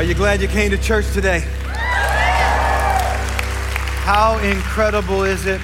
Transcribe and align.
Are 0.00 0.02
you 0.02 0.14
glad 0.14 0.40
you 0.40 0.48
came 0.48 0.70
to 0.70 0.78
church 0.78 1.12
today? 1.12 1.40
How 4.00 4.38
incredible 4.38 5.24
is 5.24 5.44
it 5.44 5.60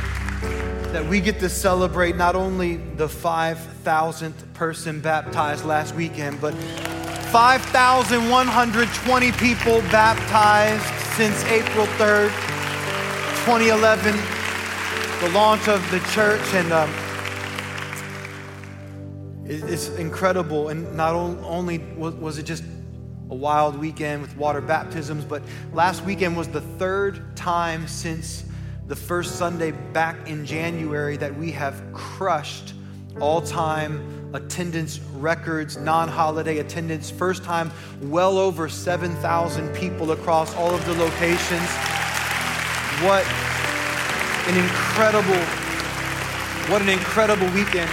that 0.92 1.06
we 1.08 1.22
get 1.22 1.40
to 1.40 1.48
celebrate 1.48 2.16
not 2.16 2.36
only 2.36 2.76
the 2.76 3.06
5,000th 3.06 4.34
person 4.52 5.00
baptized 5.00 5.64
last 5.64 5.94
weekend, 5.94 6.38
but 6.38 6.52
5,120 7.32 9.32
people 9.32 9.80
baptized 9.90 10.84
since 11.14 11.42
April 11.44 11.86
3rd, 11.96 12.28
2011, 13.46 14.14
the 15.22 15.30
launch 15.30 15.66
of 15.66 15.80
the 15.90 16.00
church. 16.10 16.42
And 16.52 16.74
um, 16.74 16.92
it's 19.46 19.88
incredible. 19.96 20.68
And 20.68 20.94
not 20.94 21.14
only 21.14 21.78
was 21.96 22.36
it 22.36 22.42
just 22.42 22.64
a 23.30 23.34
wild 23.34 23.76
weekend 23.76 24.22
with 24.22 24.36
water 24.36 24.60
baptisms, 24.60 25.24
but 25.24 25.42
last 25.72 26.04
weekend 26.04 26.36
was 26.36 26.48
the 26.48 26.60
third 26.60 27.36
time 27.36 27.88
since 27.88 28.44
the 28.86 28.96
first 28.96 29.36
Sunday 29.36 29.72
back 29.72 30.28
in 30.28 30.46
January 30.46 31.16
that 31.16 31.36
we 31.36 31.50
have 31.50 31.82
crushed 31.92 32.74
all 33.20 33.40
time 33.40 34.30
attendance 34.32 35.00
records, 35.14 35.76
non 35.76 36.08
holiday 36.08 36.58
attendance. 36.58 37.10
First 37.10 37.42
time, 37.42 37.72
well 38.02 38.38
over 38.38 38.68
7,000 38.68 39.74
people 39.74 40.12
across 40.12 40.54
all 40.54 40.72
of 40.72 40.84
the 40.86 40.94
locations. 40.94 41.68
What 43.02 43.26
an 44.46 44.56
incredible, 44.56 45.44
what 46.70 46.82
an 46.82 46.88
incredible 46.88 47.48
weekend. 47.48 47.90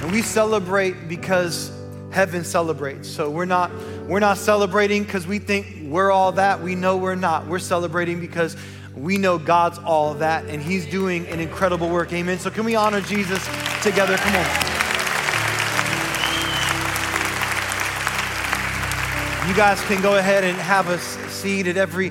And 0.00 0.12
we 0.12 0.22
celebrate 0.22 1.08
because 1.08 1.72
heaven 2.10 2.44
celebrates. 2.44 3.08
So 3.08 3.30
we're 3.30 3.44
not 3.44 3.70
we're 4.08 4.20
not 4.20 4.38
celebrating 4.38 5.04
because 5.04 5.26
we 5.26 5.38
think 5.38 5.66
we're 5.82 6.10
all 6.10 6.32
that. 6.32 6.62
We 6.62 6.74
know 6.74 6.96
we're 6.96 7.14
not. 7.14 7.46
We're 7.46 7.58
celebrating 7.58 8.20
because 8.20 8.56
we 8.96 9.18
know 9.18 9.36
God's 9.36 9.78
all 9.78 10.14
that 10.14 10.46
and 10.46 10.62
He's 10.62 10.86
doing 10.86 11.26
an 11.26 11.40
incredible 11.40 11.90
work. 11.90 12.10
Amen. 12.14 12.38
So 12.38 12.48
can 12.48 12.64
we 12.64 12.74
honor 12.74 13.02
Jesus 13.02 13.44
together? 13.82 14.16
Come 14.16 14.34
on. 14.34 14.46
You 19.46 19.54
guys 19.54 19.78
can 19.82 20.00
go 20.00 20.16
ahead 20.16 20.42
and 20.42 20.56
have 20.56 20.88
a 20.88 20.98
seat 20.98 21.66
at 21.66 21.76
every 21.76 22.10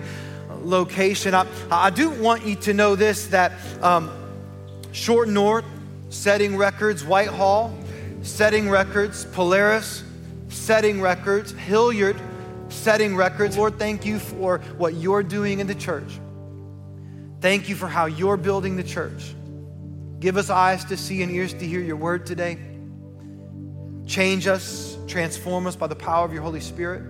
location. 0.61 1.33
I, 1.33 1.47
I 1.71 1.89
do 1.89 2.11
want 2.11 2.45
you 2.45 2.55
to 2.57 2.75
know 2.75 2.95
this 2.95 3.25
that 3.27 3.53
um, 3.81 4.11
Short 4.91 5.29
North, 5.29 5.65
setting 6.09 6.57
records, 6.57 7.03
Whitehall, 7.03 7.75
setting 8.21 8.69
records, 8.69 9.25
Polaris, 9.25 10.03
setting 10.57 11.01
records, 11.01 11.51
Hilliard 11.51 12.19
setting 12.69 13.15
records. 13.15 13.57
Lord, 13.57 13.79
thank 13.79 14.05
you 14.05 14.19
for 14.19 14.59
what 14.77 14.95
you're 14.95 15.23
doing 15.23 15.59
in 15.59 15.67
the 15.67 15.75
church. 15.75 16.19
Thank 17.39 17.69
you 17.69 17.75
for 17.75 17.87
how 17.87 18.05
you're 18.07 18.37
building 18.37 18.75
the 18.75 18.83
church. 18.83 19.33
Give 20.19 20.37
us 20.37 20.49
eyes 20.49 20.83
to 20.85 20.97
see 20.97 21.21
and 21.21 21.31
ears 21.31 21.53
to 21.53 21.65
hear 21.65 21.79
your 21.79 21.95
word 21.95 22.25
today. 22.25 22.57
Change 24.05 24.47
us, 24.47 24.97
transform 25.07 25.67
us 25.67 25.75
by 25.75 25.87
the 25.87 25.95
power 25.95 26.25
of 26.25 26.33
your 26.33 26.41
Holy 26.41 26.61
Spirit. 26.61 27.01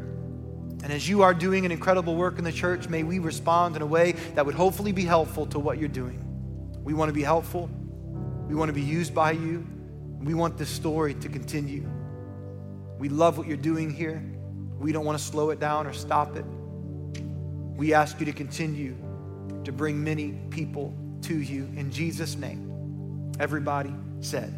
And 0.83 0.91
as 0.91 1.07
you 1.07 1.21
are 1.21 1.33
doing 1.33 1.65
an 1.65 1.71
incredible 1.71 2.15
work 2.15 2.37
in 2.37 2.43
the 2.43 2.51
church, 2.51 2.89
may 2.89 3.03
we 3.03 3.19
respond 3.19 3.75
in 3.75 3.81
a 3.81 3.85
way 3.85 4.13
that 4.35 4.45
would 4.45 4.55
hopefully 4.55 4.91
be 4.91 5.05
helpful 5.05 5.45
to 5.47 5.59
what 5.59 5.77
you're 5.77 5.89
doing. 5.89 6.23
We 6.83 6.93
want 6.93 7.09
to 7.09 7.13
be 7.13 7.23
helpful. 7.23 7.69
We 8.47 8.55
want 8.55 8.69
to 8.69 8.73
be 8.73 8.81
used 8.81 9.13
by 9.13 9.31
you. 9.31 9.65
We 10.19 10.33
want 10.33 10.57
this 10.57 10.69
story 10.69 11.13
to 11.15 11.29
continue. 11.29 11.89
We 12.97 13.09
love 13.09 13.37
what 13.37 13.47
you're 13.47 13.57
doing 13.57 13.91
here. 13.91 14.23
We 14.79 14.91
don't 14.91 15.05
want 15.05 15.17
to 15.17 15.23
slow 15.23 15.51
it 15.51 15.59
down 15.59 15.85
or 15.85 15.93
stop 15.93 16.35
it. 16.35 16.45
We 17.75 17.93
ask 17.93 18.19
you 18.19 18.25
to 18.25 18.33
continue 18.33 18.95
to 19.63 19.71
bring 19.71 20.03
many 20.03 20.31
people 20.49 20.93
to 21.23 21.37
you 21.37 21.69
in 21.75 21.91
Jesus' 21.91 22.35
name. 22.35 23.33
Everybody 23.39 23.93
said, 24.21 24.53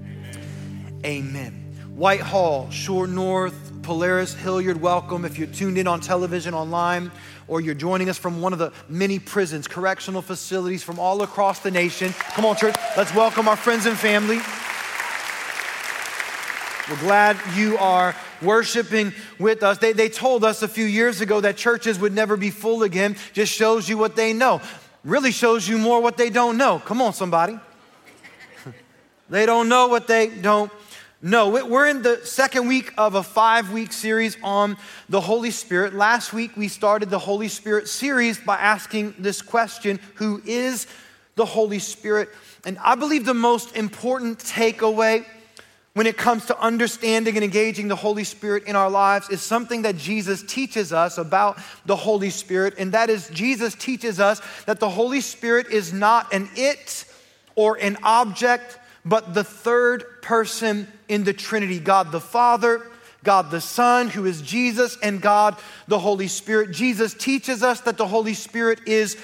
Amen. 0.00 1.00
Amen. 1.04 1.52
Whitehall, 1.94 2.70
Short 2.70 3.10
North, 3.10 3.72
Polaris, 3.82 4.32
Hilliard, 4.32 4.80
welcome. 4.80 5.24
If 5.24 5.38
you're 5.38 5.48
tuned 5.48 5.76
in 5.76 5.88
on 5.88 6.00
television, 6.00 6.54
online, 6.54 7.10
or 7.48 7.60
you're 7.60 7.74
joining 7.74 8.08
us 8.08 8.16
from 8.16 8.40
one 8.40 8.52
of 8.52 8.60
the 8.60 8.72
many 8.88 9.18
prisons, 9.18 9.66
correctional 9.66 10.22
facilities 10.22 10.84
from 10.84 11.00
all 11.00 11.22
across 11.22 11.58
the 11.58 11.70
nation, 11.70 12.12
come 12.12 12.44
on, 12.44 12.56
church, 12.56 12.76
let's 12.96 13.12
welcome 13.14 13.48
our 13.48 13.56
friends 13.56 13.86
and 13.86 13.98
family. 13.98 14.38
We're 16.90 16.98
glad 16.98 17.36
you 17.54 17.78
are 17.78 18.16
worshiping 18.42 19.12
with 19.38 19.62
us. 19.62 19.78
They, 19.78 19.92
they 19.92 20.08
told 20.08 20.42
us 20.42 20.62
a 20.62 20.68
few 20.68 20.84
years 20.84 21.20
ago 21.20 21.40
that 21.40 21.56
churches 21.56 21.96
would 22.00 22.12
never 22.12 22.36
be 22.36 22.50
full 22.50 22.82
again. 22.82 23.16
Just 23.32 23.52
shows 23.52 23.88
you 23.88 23.96
what 23.96 24.16
they 24.16 24.32
know. 24.32 24.60
Really 25.04 25.30
shows 25.30 25.68
you 25.68 25.78
more 25.78 26.02
what 26.02 26.16
they 26.16 26.28
don't 26.28 26.56
know. 26.56 26.80
Come 26.80 27.00
on, 27.00 27.12
somebody. 27.12 27.56
they 29.30 29.46
don't 29.46 29.68
know 29.68 29.86
what 29.86 30.08
they 30.08 30.26
don't 30.26 30.72
know. 31.22 31.50
We're 31.50 31.86
in 31.86 32.02
the 32.02 32.20
second 32.24 32.66
week 32.66 32.92
of 32.98 33.14
a 33.14 33.22
five 33.22 33.70
week 33.70 33.92
series 33.92 34.36
on 34.42 34.76
the 35.08 35.20
Holy 35.20 35.52
Spirit. 35.52 35.94
Last 35.94 36.32
week, 36.32 36.56
we 36.56 36.66
started 36.66 37.10
the 37.10 37.18
Holy 37.20 37.48
Spirit 37.48 37.86
series 37.86 38.40
by 38.40 38.56
asking 38.56 39.14
this 39.20 39.40
question 39.40 40.00
Who 40.16 40.42
is 40.44 40.88
the 41.36 41.46
Holy 41.46 41.78
Spirit? 41.78 42.28
And 42.66 42.76
I 42.78 42.96
believe 42.96 43.24
the 43.24 43.34
most 43.34 43.76
important 43.76 44.40
takeaway 44.40 45.24
when 45.94 46.06
it 46.06 46.16
comes 46.16 46.46
to 46.46 46.58
understanding 46.58 47.36
and 47.36 47.44
engaging 47.44 47.88
the 47.88 47.96
Holy 47.96 48.24
Spirit 48.24 48.64
in 48.64 48.76
our 48.76 48.88
lives 48.88 49.28
is 49.28 49.42
something 49.42 49.82
that 49.82 49.96
Jesus 49.96 50.42
teaches 50.42 50.92
us 50.92 51.18
about 51.18 51.58
the 51.84 51.96
Holy 51.96 52.30
Spirit, 52.30 52.74
and 52.78 52.92
that 52.92 53.10
is 53.10 53.28
Jesus 53.28 53.74
teaches 53.74 54.18
us 54.18 54.40
that 54.66 54.80
the 54.80 54.88
Holy 54.88 55.20
Spirit 55.20 55.68
is 55.70 55.92
not 55.92 56.32
an 56.32 56.48
it 56.56 57.04
or 57.54 57.76
an 57.76 57.98
object, 58.02 58.78
but 59.04 59.34
the 59.34 59.44
third 59.44 60.22
person 60.22 60.88
in 61.08 61.24
the 61.24 61.34
Trinity 61.34 61.78
God 61.78 62.10
the 62.10 62.20
Father, 62.20 62.86
God 63.22 63.50
the 63.50 63.60
Son, 63.60 64.08
who 64.08 64.24
is 64.24 64.40
Jesus, 64.40 64.96
and 65.02 65.20
God 65.20 65.56
the 65.88 65.98
Holy 65.98 66.28
Spirit. 66.28 66.72
Jesus 66.72 67.12
teaches 67.12 67.62
us 67.62 67.82
that 67.82 67.98
the 67.98 68.06
Holy 68.06 68.34
Spirit 68.34 68.80
is 68.86 69.18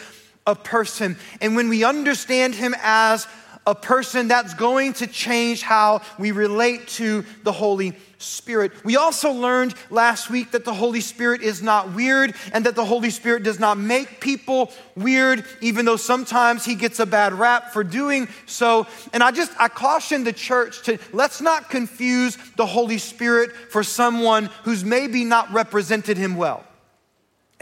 a 0.47 0.55
person. 0.55 1.17
And 1.41 1.57
when 1.57 1.69
we 1.69 1.85
understand 1.85 2.55
him 2.55 2.75
as 2.83 3.27
a 3.67 3.75
person 3.75 4.29
that's 4.29 4.55
going 4.55 4.95
to 4.95 5.07
change 5.07 5.63
how 5.63 6.01
we 6.19 6.33
relate 6.33 6.89
to 6.89 7.25
the 7.43 7.53
Holy 7.53 7.95
Spirit. 8.19 8.73
We 8.85 8.97
also 8.97 9.31
learned 9.31 9.75
last 9.91 10.29
week 10.29 10.51
that 10.51 10.65
the 10.65 10.75
Holy 10.75 11.01
Spirit 11.01 11.41
is 11.41 11.63
not 11.63 11.95
weird 11.95 12.35
and 12.53 12.67
that 12.67 12.75
the 12.75 12.85
Holy 12.85 13.11
Spirit 13.11 13.45
does 13.45 13.61
not 13.61 13.79
make 13.79 14.21
people 14.21 14.73
weird, 14.97 15.45
even 15.61 15.85
though 15.85 15.97
sometimes 15.97 16.65
he 16.65 16.75
gets 16.75 16.99
a 16.99 17.07
bad 17.07 17.33
rap 17.33 17.73
for 17.73 17.85
doing 17.85 18.29
so. 18.47 18.87
And 19.13 19.23
I 19.23 19.31
just, 19.31 19.53
I 19.59 19.69
caution 19.69 20.25
the 20.25 20.33
church 20.33 20.83
to 20.83 20.99
let's 21.13 21.41
not 21.41 21.71
confuse 21.71 22.37
the 22.57 22.67
Holy 22.67 22.99
Spirit 22.99 23.53
for 23.53 23.85
someone 23.85 24.51
who's 24.65 24.85
maybe 24.85 25.25
not 25.25 25.53
represented 25.53 26.17
him 26.17 26.37
well. 26.37 26.65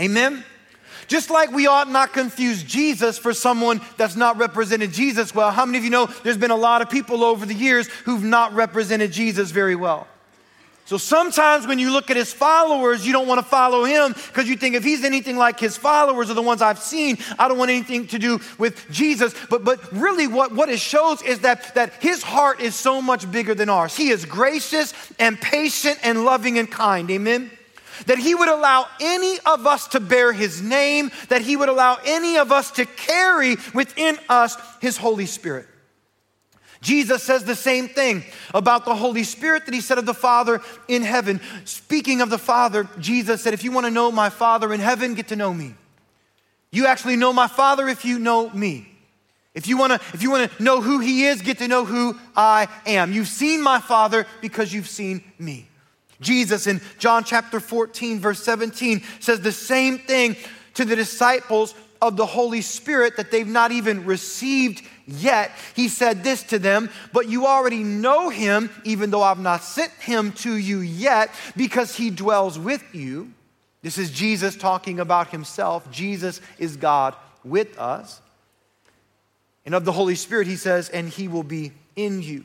Amen? 0.01 0.45
Just 1.07 1.31
like 1.31 1.51
we 1.51 1.67
ought 1.67 1.91
not 1.91 2.13
confuse 2.13 2.63
Jesus 2.63 3.19
for 3.19 3.33
someone 3.33 3.81
that's 3.97 4.17
not 4.17 4.37
represented 4.37 4.93
Jesus 4.93 5.35
well. 5.35 5.51
How 5.51 5.65
many 5.65 5.79
of 5.79 5.85
you 5.85 5.91
know 5.91 6.07
there's 6.07 6.39
been 6.39 6.51
a 6.51 6.57
lot 6.57 6.83
of 6.83 6.91
people 6.91 7.25
over 7.25 7.47
the 7.47 7.55
years 7.55 7.89
who've 8.05 8.25
not 8.25 8.55
represented 8.55 9.13
Jesus 9.13 9.51
very 9.51 9.77
well? 9.77 10.07
So 10.87 10.99
sometimes 10.99 11.67
when 11.67 11.81
you 11.81 11.91
look 11.91 12.11
at 12.11 12.17
his 12.17 12.33
followers, 12.33 13.05
you 13.05 13.13
don't 13.13 13.27
want 13.27 13.41
to 13.41 13.45
follow 13.45 13.83
him 13.83 14.13
because 14.13 14.49
you 14.49 14.57
think 14.57 14.77
if 14.77 14.85
he's 14.85 15.03
anything 15.03 15.37
like 15.37 15.59
his 15.59 15.77
followers 15.77 16.31
or 16.31 16.35
the 16.35 16.43
ones 16.43 16.63
I've 16.63 16.79
seen, 16.79 17.19
I 17.41 17.49
don't 17.49 17.59
want 17.59 17.73
anything 17.73 18.07
to 18.09 18.21
do 18.21 18.39
with 18.57 18.89
Jesus. 18.93 19.35
But, 19.51 19.65
but 19.65 19.93
really, 19.93 20.29
what, 20.29 20.55
what 20.55 20.69
it 20.69 20.79
shows 20.79 21.23
is 21.23 21.41
that, 21.41 21.75
that 21.75 21.95
his 21.95 22.23
heart 22.23 22.61
is 22.61 22.77
so 22.77 23.03
much 23.03 23.29
bigger 23.33 23.53
than 23.53 23.69
ours. 23.69 23.97
He 23.97 24.11
is 24.11 24.25
gracious 24.25 24.95
and 25.19 25.41
patient 25.41 25.99
and 26.05 26.25
loving 26.25 26.57
and 26.57 26.71
kind. 26.71 27.11
Amen? 27.11 27.51
That 28.07 28.19
He 28.19 28.35
would 28.35 28.49
allow 28.49 28.87
any 29.01 29.39
of 29.47 29.67
us 29.67 29.89
to 29.89 30.01
bear 30.01 30.33
His 30.33 30.61
name, 30.63 31.11
that 31.29 31.43
He 31.43 31.57
would 31.57 31.69
allow 31.69 31.99
any 32.05 32.37
of 32.37 32.53
us 32.53 32.71
to 32.73 32.85
carry 32.85 33.57
within 33.75 34.19
us 34.29 34.57
His 34.81 34.97
Holy 34.97 35.27
Spirit. 35.27 35.67
Jesus 36.81 37.23
says 37.23 37.45
the 37.45 37.57
same 37.57 37.89
thing 37.89 38.23
about 38.55 38.85
the 38.85 38.95
Holy 38.95 39.25
Spirit 39.25 39.65
that 39.65 39.75
he 39.75 39.81
said 39.81 39.99
of 39.99 40.07
the 40.07 40.15
Father 40.15 40.61
in 40.87 41.03
heaven. 41.03 41.41
Speaking 41.65 42.21
of 42.21 42.31
the 42.31 42.39
Father, 42.39 42.89
Jesus 43.01 43.43
said, 43.43 43.55
If 43.55 43.65
you 43.65 43.73
want 43.73 43.87
to 43.87 43.91
know 43.91 44.13
my 44.13 44.31
Father 44.31 44.73
in 44.73 44.81
heaven, 44.81 45.15
get 45.15 45.29
to 45.29 45.37
know 45.37 45.53
me. 45.53 45.75
You 46.71 46.87
actually 46.87 47.17
know 47.17 47.33
my 47.33 47.49
Father 47.49 47.89
if 47.89 48.05
you 48.05 48.19
know 48.19 48.51
me. 48.51 48.89
If 49.55 49.67
you 49.67 49.79
want 49.79 49.95
to 49.95 50.01
if 50.13 50.23
you 50.23 50.31
want 50.31 50.53
to 50.53 50.63
know 50.63 50.83
who 50.83 50.99
he 50.99 51.25
is, 51.25 51.41
get 51.41 51.59
to 51.59 51.69
know 51.69 51.87
who 51.87 52.19
I 52.37 52.69
am. 52.85 53.13
You've 53.13 53.27
seen 53.27 53.63
my 53.63 53.81
Father 53.81 54.27
because 54.43 54.73
you've 54.73 54.89
seen 54.89 55.25
me. 55.39 55.67
Jesus 56.21 56.67
in 56.67 56.81
John 56.99 57.25
chapter 57.25 57.61
14, 57.61 58.21
verse 58.21 58.43
17 58.43 59.03
says 59.21 59.41
the 59.41 59.53
same 59.53 59.99
thing 59.99 60.37
to 60.75 60.85
the 60.85 60.97
disciples 60.97 61.75
of 62.03 62.17
the 62.17 62.27
Holy 62.27 62.61
Spirit 62.61 63.17
that 63.17 63.31
they've 63.31 63.47
not 63.47 63.73
even 63.73 64.05
received 64.05 64.83
yet. 65.07 65.51
He 65.75 65.89
said 65.89 66.23
this 66.23 66.43
to 66.45 66.59
them, 66.59 66.91
but 67.13 67.29
you 67.29 67.47
already 67.47 67.83
know 67.83 68.29
him, 68.29 68.71
even 68.85 69.11
though 69.11 69.23
I've 69.23 69.39
not 69.39 69.63
sent 69.63 69.93
him 69.93 70.33
to 70.33 70.55
you 70.55 70.81
yet, 70.81 71.31
because 71.57 71.97
he 71.97 72.11
dwells 72.11 72.59
with 72.59 72.83
you 72.95 73.33
This 73.87 73.99
is 73.99 74.11
Jesus 74.11 74.57
talking 74.57 74.99
about 74.99 75.29
himself. 75.29 75.89
Jesus 75.93 76.41
is 76.59 76.77
God 76.77 77.15
with 77.45 77.79
us. 77.79 78.21
And 79.65 79.77
of 79.77 79.85
the 79.85 79.93
Holy 79.93 80.17
Spirit, 80.17 80.49
he 80.49 80.57
says, 80.57 80.89
and 80.89 81.09
he 81.09 81.29
will 81.29 81.45
be 81.45 81.71
in 81.95 82.21
you. 82.21 82.43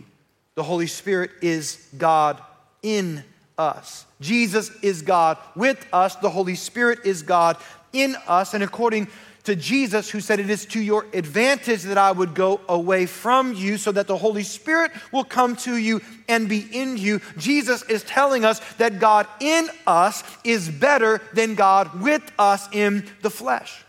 The 0.54 0.62
Holy 0.62 0.86
Spirit 0.86 1.32
is 1.42 1.84
God 1.98 2.40
in 2.84 3.24
us. 3.62 4.06
Jesus 4.20 4.72
is 4.82 5.02
God 5.02 5.38
with 5.56 5.86
us. 5.94 6.16
The 6.16 6.30
Holy 6.30 6.56
Spirit 6.56 7.00
is 7.06 7.22
God 7.22 7.58
in 7.94 8.16
us. 8.28 8.54
And 8.54 8.64
according 8.64 9.08
to 9.44 9.56
Jesus, 9.56 10.10
who 10.10 10.20
said, 10.20 10.40
It 10.40 10.50
is 10.50 10.66
to 10.68 10.80
your 10.80 11.06
advantage 11.14 11.84
that 11.84 11.98
I 11.98 12.12
would 12.12 12.34
go 12.34 12.60
away 12.68 13.06
from 13.06 13.54
you 13.54 13.78
so 13.78 13.92
that 13.92 14.08
the 14.08 14.18
Holy 14.18 14.44
Spirit 14.44 14.92
will 15.12 15.24
come 15.24 15.56
to 15.58 15.76
you 15.78 16.02
and 16.28 16.48
be 16.48 16.68
in 16.72 16.98
you. 16.98 17.22
Jesus 17.38 17.84
is 17.84 18.04
telling 18.04 18.46
us 18.46 18.60
that 18.76 19.00
God 19.00 19.28
in 19.40 19.68
us 19.88 20.24
is 20.44 20.70
better 20.70 21.22
than 21.34 21.56
God 21.56 22.02
with 22.02 22.32
us 22.38 22.68
in 22.72 23.08
the 23.22 23.32
flesh. 23.32 23.84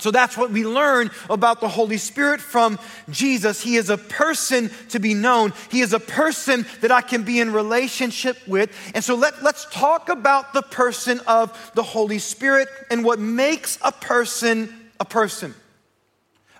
So 0.00 0.10
that's 0.10 0.36
what 0.36 0.50
we 0.50 0.64
learn 0.64 1.10
about 1.28 1.60
the 1.60 1.68
Holy 1.68 1.98
Spirit 1.98 2.40
from 2.40 2.78
Jesus. 3.10 3.60
He 3.60 3.76
is 3.76 3.90
a 3.90 3.98
person 3.98 4.70
to 4.88 4.98
be 4.98 5.14
known. 5.14 5.52
He 5.70 5.80
is 5.80 5.92
a 5.92 6.00
person 6.00 6.66
that 6.80 6.90
I 6.90 7.02
can 7.02 7.22
be 7.22 7.38
in 7.38 7.52
relationship 7.52 8.38
with. 8.46 8.74
And 8.94 9.04
so 9.04 9.14
let, 9.14 9.42
let's 9.42 9.66
talk 9.66 10.08
about 10.08 10.54
the 10.54 10.62
person 10.62 11.20
of 11.26 11.72
the 11.74 11.82
Holy 11.82 12.18
Spirit 12.18 12.68
and 12.90 13.04
what 13.04 13.18
makes 13.18 13.78
a 13.82 13.92
person 13.92 14.74
a 14.98 15.04
person. 15.04 15.54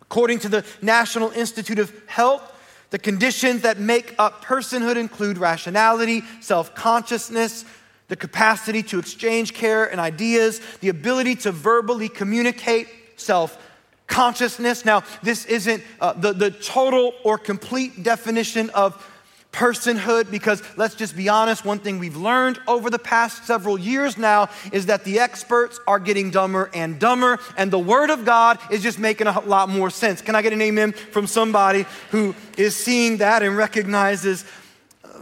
According 0.02 0.40
to 0.40 0.48
the 0.48 0.64
National 0.82 1.30
Institute 1.30 1.78
of 1.78 1.92
Health, 2.06 2.46
the 2.90 2.98
conditions 2.98 3.62
that 3.62 3.78
make 3.78 4.14
up 4.18 4.44
personhood 4.44 4.96
include 4.96 5.38
rationality, 5.38 6.22
self 6.40 6.74
consciousness, 6.74 7.64
the 8.08 8.16
capacity 8.16 8.82
to 8.82 8.98
exchange 8.98 9.54
care 9.54 9.84
and 9.84 10.00
ideas, 10.00 10.60
the 10.80 10.88
ability 10.88 11.36
to 11.36 11.52
verbally 11.52 12.08
communicate 12.08 12.88
self 13.20 13.58
consciousness. 14.06 14.84
Now, 14.84 15.04
this 15.22 15.44
isn't 15.46 15.82
uh, 16.00 16.12
the, 16.14 16.32
the 16.32 16.50
total 16.50 17.14
or 17.24 17.38
complete 17.38 18.02
definition 18.02 18.68
of 18.70 19.06
personhood 19.52 20.30
because 20.30 20.62
let's 20.76 20.94
just 20.94 21.16
be 21.16 21.28
honest, 21.28 21.64
one 21.64 21.78
thing 21.78 21.98
we've 21.98 22.16
learned 22.16 22.60
over 22.68 22.88
the 22.88 22.98
past 22.98 23.44
several 23.46 23.78
years 23.78 24.16
now 24.16 24.48
is 24.72 24.86
that 24.86 25.04
the 25.04 25.18
experts 25.18 25.80
are 25.86 25.98
getting 25.98 26.30
dumber 26.30 26.70
and 26.72 26.98
dumber, 26.98 27.38
and 27.56 27.70
the 27.70 27.78
Word 27.78 28.10
of 28.10 28.24
God 28.24 28.58
is 28.70 28.82
just 28.82 28.98
making 28.98 29.26
a 29.26 29.40
lot 29.40 29.68
more 29.68 29.90
sense. 29.90 30.20
Can 30.20 30.34
I 30.34 30.42
get 30.42 30.52
an 30.52 30.62
amen 30.62 30.92
from 30.92 31.26
somebody 31.26 31.84
who 32.10 32.34
is 32.56 32.76
seeing 32.76 33.18
that 33.18 33.42
and 33.42 33.56
recognizes 33.56 34.44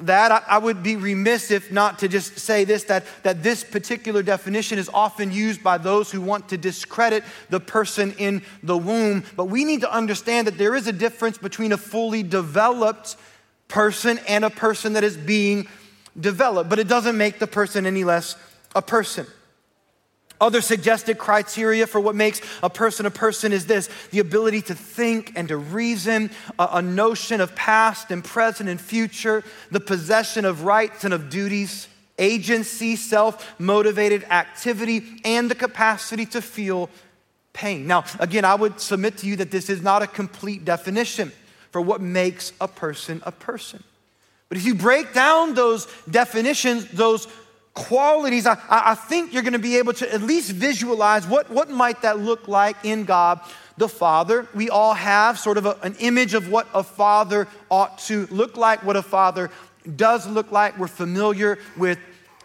that, 0.02 0.32
I, 0.32 0.42
I, 0.48 0.58
would 0.58 0.82
be 0.82 0.96
remiss 0.96 1.50
if 1.50 1.72
not 1.72 1.98
to 2.00 2.08
just 2.08 2.38
say 2.38 2.64
this 2.64 2.84
that, 2.84 3.04
that 3.22 3.42
this 3.42 3.64
particular 3.64 4.22
definition 4.22 4.78
is 4.78 4.90
often 4.92 5.32
used 5.32 5.62
by 5.62 5.78
those 5.78 6.10
who 6.10 6.20
want 6.20 6.48
to 6.50 6.58
discredit 6.58 7.24
the 7.50 7.60
person 7.60 8.14
in 8.18 8.42
the 8.62 8.76
womb. 8.76 9.24
But 9.36 9.46
we 9.46 9.64
need 9.64 9.80
to 9.82 9.92
understand 9.92 10.46
that 10.46 10.58
there 10.58 10.74
is 10.74 10.86
a 10.86 10.92
difference 10.92 11.38
between 11.38 11.72
a 11.72 11.76
fully 11.76 12.22
developed 12.22 13.16
person 13.68 14.18
and 14.26 14.44
a 14.44 14.50
person 14.50 14.94
that 14.94 15.04
is 15.04 15.16
being 15.16 15.68
developed, 16.18 16.70
but 16.70 16.78
it 16.78 16.88
doesn't 16.88 17.16
make 17.16 17.38
the 17.38 17.46
person 17.46 17.86
any 17.86 18.04
less 18.04 18.36
a 18.74 18.82
person. 18.82 19.26
Other 20.40 20.60
suggested 20.60 21.18
criteria 21.18 21.86
for 21.86 22.00
what 22.00 22.14
makes 22.14 22.40
a 22.62 22.70
person 22.70 23.06
a 23.06 23.10
person 23.10 23.52
is 23.52 23.66
this 23.66 23.88
the 24.10 24.20
ability 24.20 24.62
to 24.62 24.74
think 24.74 25.32
and 25.34 25.48
to 25.48 25.56
reason, 25.56 26.30
a, 26.58 26.68
a, 26.74 26.82
notion 26.82 27.40
of 27.40 27.56
past 27.56 28.10
and 28.10 28.24
present 28.24 28.68
and 28.68 28.80
future, 28.80 29.42
the 29.70 29.80
possession 29.80 30.44
of 30.44 30.62
rights 30.62 31.04
and 31.04 31.12
of 31.12 31.28
duties, 31.28 31.88
agency, 32.18 32.94
self 32.94 33.58
motivated 33.58 34.24
activity, 34.24 35.20
and 35.24 35.50
the 35.50 35.56
capacity 35.56 36.26
to 36.26 36.40
feel 36.40 36.88
pain. 37.52 37.88
Now, 37.88 38.04
again, 38.20 38.44
I 38.44 38.54
would 38.54 38.80
submit 38.80 39.18
to 39.18 39.26
you 39.26 39.36
that 39.36 39.50
this 39.50 39.68
is 39.68 39.82
not 39.82 40.02
a 40.02 40.06
complete 40.06 40.64
definition 40.64 41.32
for 41.72 41.80
what 41.80 42.00
makes 42.00 42.52
a 42.60 42.68
person 42.68 43.22
a 43.26 43.32
person. 43.32 43.82
But 44.48 44.58
if 44.58 44.64
you 44.64 44.74
break 44.74 45.12
down 45.12 45.54
those 45.54 45.86
definitions, 46.08 46.86
those 46.92 47.26
qualities, 47.78 48.46
I, 48.46 48.58
I 48.68 48.94
think 48.94 49.32
you're 49.32 49.42
going 49.42 49.52
to 49.52 49.58
be 49.58 49.78
able 49.78 49.92
to 49.94 50.12
at 50.12 50.22
least 50.22 50.50
visualize 50.50 51.26
what, 51.26 51.48
what 51.50 51.70
might 51.70 52.02
that 52.02 52.18
look 52.18 52.48
like 52.48 52.76
in 52.82 53.04
God 53.04 53.40
the 53.76 53.88
Father. 53.88 54.48
We 54.54 54.68
all 54.68 54.94
have 54.94 55.38
sort 55.38 55.56
of 55.56 55.66
a, 55.66 55.78
an 55.82 55.94
image 56.00 56.34
of 56.34 56.50
what 56.50 56.66
a 56.74 56.82
father 56.82 57.46
ought 57.70 57.98
to 58.06 58.26
look 58.30 58.56
like, 58.56 58.84
what 58.84 58.96
a 58.96 59.02
father 59.02 59.50
does 59.96 60.26
look 60.26 60.50
like. 60.50 60.76
We're 60.78 60.88
familiar 60.88 61.58
with 61.76 61.98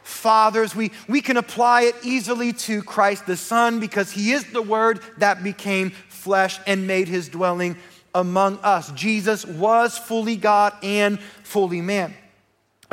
fathers. 0.03 0.75
We, 0.75 0.91
we 1.07 1.21
can 1.21 1.38
apply 1.38 1.83
it 1.83 1.95
easily 2.03 2.53
to 2.53 2.83
Christ 2.83 3.25
the 3.25 3.38
Son 3.38 3.80
because 3.80 4.12
he 4.12 4.31
is 4.31 4.45
the 4.51 4.62
Word 4.62 5.00
that 5.18 5.44
became 5.44 5.89
flesh 5.89 6.59
and 6.68 6.88
made 6.88 7.07
his 7.07 7.30
dwelling 7.30 7.77
among 8.13 8.59
us. 8.59 8.91
Jesus 8.91 9.45
was 9.45 9.97
fully 9.97 10.35
God 10.35 10.74
and 10.83 11.19
fully 11.44 11.81
man. 11.81 12.13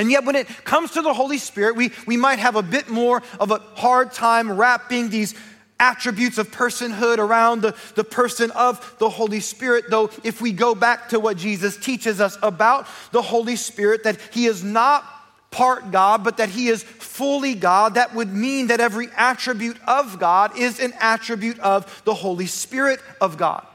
And 0.00 0.10
yet, 0.10 0.24
when 0.24 0.34
it 0.34 0.48
comes 0.64 0.92
to 0.92 1.02
the 1.02 1.12
Holy 1.12 1.36
Spirit, 1.36 1.76
we, 1.76 1.92
we 2.06 2.16
might 2.16 2.38
have 2.38 2.56
a 2.56 2.62
bit 2.62 2.88
more 2.88 3.22
of 3.38 3.50
a 3.50 3.58
hard 3.74 4.14
time 4.14 4.50
wrapping 4.50 5.10
these 5.10 5.34
attributes 5.78 6.38
of 6.38 6.50
personhood 6.50 7.18
around 7.18 7.60
the, 7.60 7.76
the 7.96 8.04
person 8.04 8.50
of 8.52 8.96
the 8.98 9.10
Holy 9.10 9.40
Spirit. 9.40 9.90
Though, 9.90 10.08
if 10.24 10.40
we 10.40 10.52
go 10.52 10.74
back 10.74 11.10
to 11.10 11.20
what 11.20 11.36
Jesus 11.36 11.76
teaches 11.76 12.18
us 12.18 12.38
about 12.42 12.88
the 13.12 13.20
Holy 13.20 13.56
Spirit, 13.56 14.04
that 14.04 14.18
He 14.32 14.46
is 14.46 14.64
not 14.64 15.04
part 15.50 15.90
God, 15.90 16.24
but 16.24 16.38
that 16.38 16.48
He 16.48 16.68
is 16.68 16.82
fully 16.82 17.54
God, 17.54 17.92
that 17.96 18.14
would 18.14 18.32
mean 18.32 18.68
that 18.68 18.80
every 18.80 19.08
attribute 19.18 19.76
of 19.86 20.18
God 20.18 20.58
is 20.58 20.80
an 20.80 20.94
attribute 20.98 21.58
of 21.58 22.02
the 22.06 22.14
Holy 22.14 22.46
Spirit 22.46 23.00
of 23.20 23.36
God. 23.36 23.66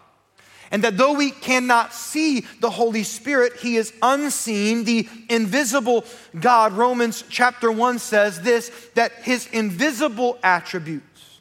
And 0.71 0.83
that 0.83 0.97
though 0.97 1.13
we 1.13 1.31
cannot 1.31 1.93
see 1.93 2.41
the 2.59 2.69
Holy 2.69 3.03
Spirit, 3.03 3.53
He 3.57 3.77
is 3.77 3.93
unseen, 4.01 4.83
the 4.83 5.07
invisible 5.29 6.05
God. 6.39 6.73
Romans 6.73 7.23
chapter 7.29 7.71
1 7.71 7.99
says 7.99 8.41
this 8.41 8.71
that 8.95 9.11
His 9.23 9.47
invisible 9.47 10.37
attributes, 10.43 11.39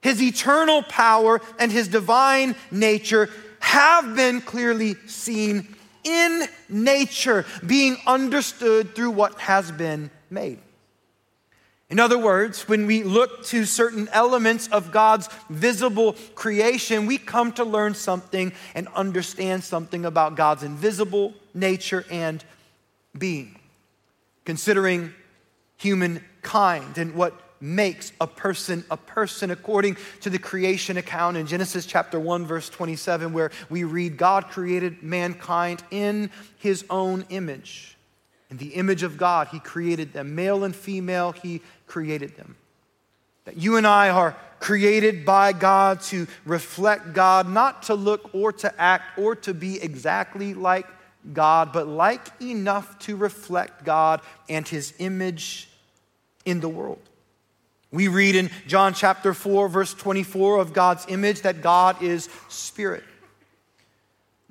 His 0.00 0.22
eternal 0.22 0.82
power, 0.82 1.40
and 1.58 1.72
His 1.72 1.88
divine 1.88 2.54
nature 2.70 3.28
have 3.60 4.16
been 4.16 4.40
clearly 4.40 4.94
seen 5.06 5.74
in 6.04 6.44
nature, 6.68 7.44
being 7.64 7.96
understood 8.06 8.94
through 8.94 9.10
what 9.10 9.38
has 9.38 9.70
been 9.70 10.10
made. 10.30 10.58
In 11.92 12.00
other 12.00 12.16
words, 12.16 12.66
when 12.70 12.86
we 12.86 13.02
look 13.02 13.44
to 13.48 13.66
certain 13.66 14.08
elements 14.12 14.66
of 14.68 14.92
God's 14.92 15.28
visible 15.50 16.14
creation, 16.34 17.04
we 17.04 17.18
come 17.18 17.52
to 17.52 17.64
learn 17.64 17.92
something 17.92 18.54
and 18.74 18.88
understand 18.96 19.62
something 19.62 20.06
about 20.06 20.34
God's 20.34 20.62
invisible 20.62 21.34
nature 21.52 22.06
and 22.10 22.42
being. 23.16 23.58
Considering 24.46 25.12
humankind 25.76 26.96
and 26.96 27.14
what 27.14 27.38
makes 27.60 28.10
a 28.22 28.26
person 28.26 28.86
a 28.90 28.96
person 28.96 29.50
according 29.50 29.98
to 30.22 30.30
the 30.30 30.38
creation 30.38 30.96
account 30.96 31.36
in 31.36 31.46
Genesis 31.46 31.84
chapter 31.84 32.18
1 32.18 32.46
verse 32.46 32.68
27 32.70 33.32
where 33.32 33.52
we 33.68 33.84
read 33.84 34.16
God 34.16 34.48
created 34.48 35.02
mankind 35.02 35.80
in 35.90 36.30
his 36.58 36.84
own 36.90 37.24
image 37.28 37.92
in 38.52 38.58
the 38.58 38.74
image 38.74 39.02
of 39.02 39.16
God, 39.16 39.48
He 39.48 39.60
created 39.60 40.12
them. 40.12 40.34
Male 40.34 40.64
and 40.64 40.76
female, 40.76 41.32
He 41.32 41.62
created 41.92 42.34
them. 42.36 42.56
That 43.44 43.58
you 43.58 43.76
and 43.76 43.86
I 43.86 44.08
are 44.08 44.34
created 44.60 45.26
by 45.26 45.52
God 45.52 46.00
to 46.02 46.26
reflect 46.46 47.12
God, 47.12 47.46
not 47.46 47.82
to 47.84 47.94
look 47.94 48.34
or 48.34 48.50
to 48.54 48.80
act 48.80 49.18
or 49.18 49.36
to 49.36 49.52
be 49.52 49.78
exactly 49.82 50.54
like 50.54 50.86
God, 51.34 51.70
but 51.70 51.86
like 51.86 52.28
enough 52.40 52.98
to 53.00 53.14
reflect 53.14 53.84
God 53.84 54.22
and 54.48 54.66
His 54.66 54.94
image 55.00 55.68
in 56.46 56.60
the 56.60 56.68
world. 56.68 57.02
We 57.90 58.08
read 58.08 58.34
in 58.34 58.50
John 58.66 58.94
chapter 58.94 59.34
4, 59.34 59.68
verse 59.68 59.92
24 59.92 60.60
of 60.60 60.72
God's 60.72 61.04
image 61.08 61.42
that 61.42 61.60
God 61.60 62.02
is 62.02 62.30
spirit. 62.48 63.04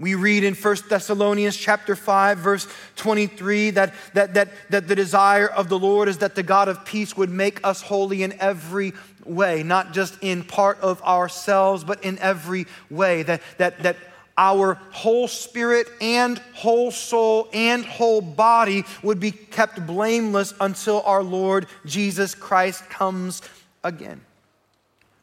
We 0.01 0.15
read 0.15 0.43
in 0.43 0.55
1 0.55 0.75
Thessalonians 0.89 1.55
chapter 1.55 1.95
5, 1.95 2.39
verse 2.39 2.67
23, 2.95 3.69
that, 3.69 3.93
that, 4.15 4.33
that, 4.33 4.49
that 4.71 4.87
the 4.87 4.95
desire 4.95 5.47
of 5.47 5.69
the 5.69 5.77
Lord 5.77 6.09
is 6.09 6.17
that 6.17 6.33
the 6.33 6.41
God 6.41 6.67
of 6.67 6.83
peace 6.85 7.15
would 7.15 7.29
make 7.29 7.59
us 7.63 7.83
holy 7.83 8.23
in 8.23 8.33
every 8.39 8.93
way, 9.25 9.61
not 9.61 9.93
just 9.93 10.17
in 10.21 10.43
part 10.43 10.79
of 10.79 11.03
ourselves, 11.03 11.83
but 11.83 12.03
in 12.03 12.17
every 12.17 12.65
way. 12.89 13.21
That, 13.21 13.43
that, 13.59 13.83
that 13.83 13.95
our 14.39 14.79
whole 14.89 15.27
spirit 15.27 15.87
and 16.01 16.39
whole 16.55 16.89
soul 16.89 17.47
and 17.53 17.85
whole 17.85 18.21
body 18.21 18.85
would 19.03 19.19
be 19.19 19.29
kept 19.29 19.85
blameless 19.85 20.55
until 20.59 21.03
our 21.03 21.21
Lord 21.21 21.67
Jesus 21.85 22.33
Christ 22.33 22.89
comes 22.89 23.43
again. 23.83 24.21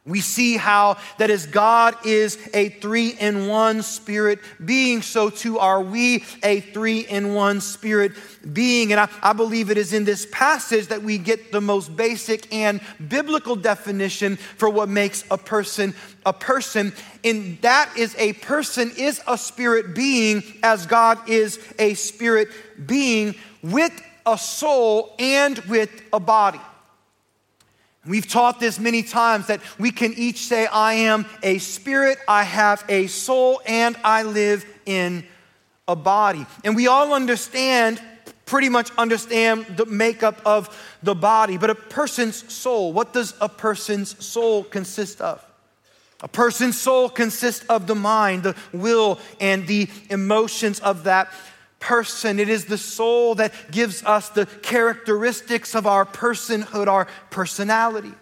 We 0.09 0.21
see 0.21 0.57
how 0.57 0.97
that 1.19 1.29
as 1.29 1.45
God 1.45 1.95
is 2.03 2.37
a 2.53 2.69
three 2.69 3.09
in 3.09 3.47
one 3.47 3.83
spirit 3.83 4.39
being, 4.63 5.03
so 5.03 5.29
too 5.29 5.59
are 5.59 5.81
we 5.81 6.23
a 6.43 6.61
three 6.61 7.01
in 7.01 7.35
one 7.35 7.61
spirit 7.61 8.13
being. 8.51 8.91
And 8.91 8.99
I, 8.99 9.07
I, 9.21 9.33
believe 9.33 9.69
it 9.69 9.77
is 9.77 9.93
in 9.93 10.05
this 10.05 10.25
passage 10.31 10.87
that 10.87 11.03
we 11.03 11.19
get 11.19 11.51
the 11.51 11.61
most 11.61 11.95
basic 11.95 12.51
and 12.51 12.81
biblical 13.07 13.55
definition 13.55 14.37
for 14.37 14.67
what 14.69 14.89
makes 14.89 15.23
a 15.29 15.37
person 15.37 15.93
a 16.25 16.33
person. 16.33 16.91
And 17.23 17.61
that 17.61 17.91
is 17.95 18.15
a 18.17 18.33
person 18.33 18.91
is 18.97 19.21
a 19.27 19.37
spirit 19.37 19.93
being 19.93 20.43
as 20.63 20.87
God 20.87 21.29
is 21.29 21.59
a 21.77 21.93
spirit 21.93 22.49
being 22.85 23.35
with 23.61 23.93
a 24.25 24.37
soul 24.37 25.15
and 25.19 25.57
with 25.59 25.89
a 26.11 26.19
body. 26.19 26.59
We've 28.09 28.27
taught 28.27 28.59
this 28.59 28.79
many 28.79 29.03
times 29.03 29.47
that 29.47 29.61
we 29.77 29.91
can 29.91 30.15
each 30.15 30.47
say, 30.47 30.65
I 30.65 30.93
am 30.93 31.27
a 31.43 31.59
spirit, 31.59 32.17
I 32.27 32.43
have 32.43 32.83
a 32.89 33.05
soul, 33.05 33.61
and 33.67 33.95
I 34.03 34.23
live 34.23 34.65
in 34.87 35.23
a 35.87 35.95
body. 35.95 36.47
And 36.63 36.75
we 36.75 36.87
all 36.87 37.13
understand, 37.13 38.01
pretty 38.47 38.67
much 38.67 38.89
understand 38.97 39.67
the 39.77 39.85
makeup 39.85 40.41
of 40.43 40.75
the 41.03 41.13
body, 41.13 41.57
but 41.57 41.69
a 41.69 41.75
person's 41.75 42.51
soul, 42.51 42.93
what 42.93 43.13
does 43.13 43.35
a 43.39 43.47
person's 43.47 44.25
soul 44.25 44.63
consist 44.63 45.21
of? 45.21 45.45
A 46.23 46.27
person's 46.27 46.81
soul 46.81 47.09
consists 47.09 47.63
of 47.67 47.85
the 47.85 47.93
mind, 47.93 48.41
the 48.41 48.55
will, 48.73 49.19
and 49.39 49.67
the 49.67 49.87
emotions 50.09 50.79
of 50.79 51.03
that 51.03 51.31
person. 51.79 52.39
It 52.39 52.49
is 52.49 52.65
the 52.65 52.77
soul 52.77 53.35
that 53.35 53.53
gives 53.71 54.03
us 54.03 54.29
the 54.29 54.45
characteristics 54.45 55.75
of 55.75 55.87
our 55.87 56.05
personhood, 56.05 56.87
our 56.87 57.07
personality. 57.29 58.13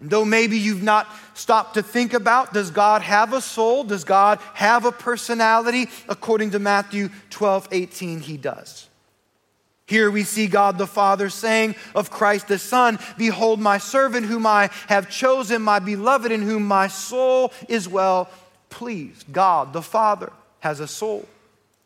And 0.00 0.08
though 0.08 0.24
maybe 0.24 0.58
you've 0.58 0.82
not 0.82 1.06
stopped 1.34 1.74
to 1.74 1.82
think 1.82 2.14
about, 2.14 2.54
does 2.54 2.70
God 2.70 3.02
have 3.02 3.32
a 3.32 3.40
soul? 3.40 3.84
Does 3.84 4.04
God 4.04 4.40
have 4.54 4.86
a 4.86 4.92
personality? 4.92 5.88
According 6.08 6.52
to 6.52 6.58
Matthew 6.58 7.10
12, 7.28 7.68
18, 7.70 8.20
he 8.20 8.36
does. 8.36 8.88
Here 9.84 10.10
we 10.10 10.22
see 10.22 10.46
God 10.46 10.78
the 10.78 10.86
Father 10.86 11.28
saying 11.28 11.74
of 11.96 12.10
Christ 12.10 12.48
the 12.48 12.58
Son, 12.58 12.98
Behold, 13.18 13.60
my 13.60 13.78
servant 13.78 14.24
whom 14.24 14.46
I 14.46 14.70
have 14.86 15.10
chosen, 15.10 15.62
my 15.62 15.80
beloved, 15.80 16.30
in 16.30 16.42
whom 16.42 16.64
my 16.66 16.86
soul 16.86 17.52
is 17.68 17.88
well 17.88 18.30
pleased. 18.70 19.30
God 19.32 19.72
the 19.72 19.82
Father 19.82 20.32
has 20.60 20.78
a 20.78 20.86
soul 20.86 21.28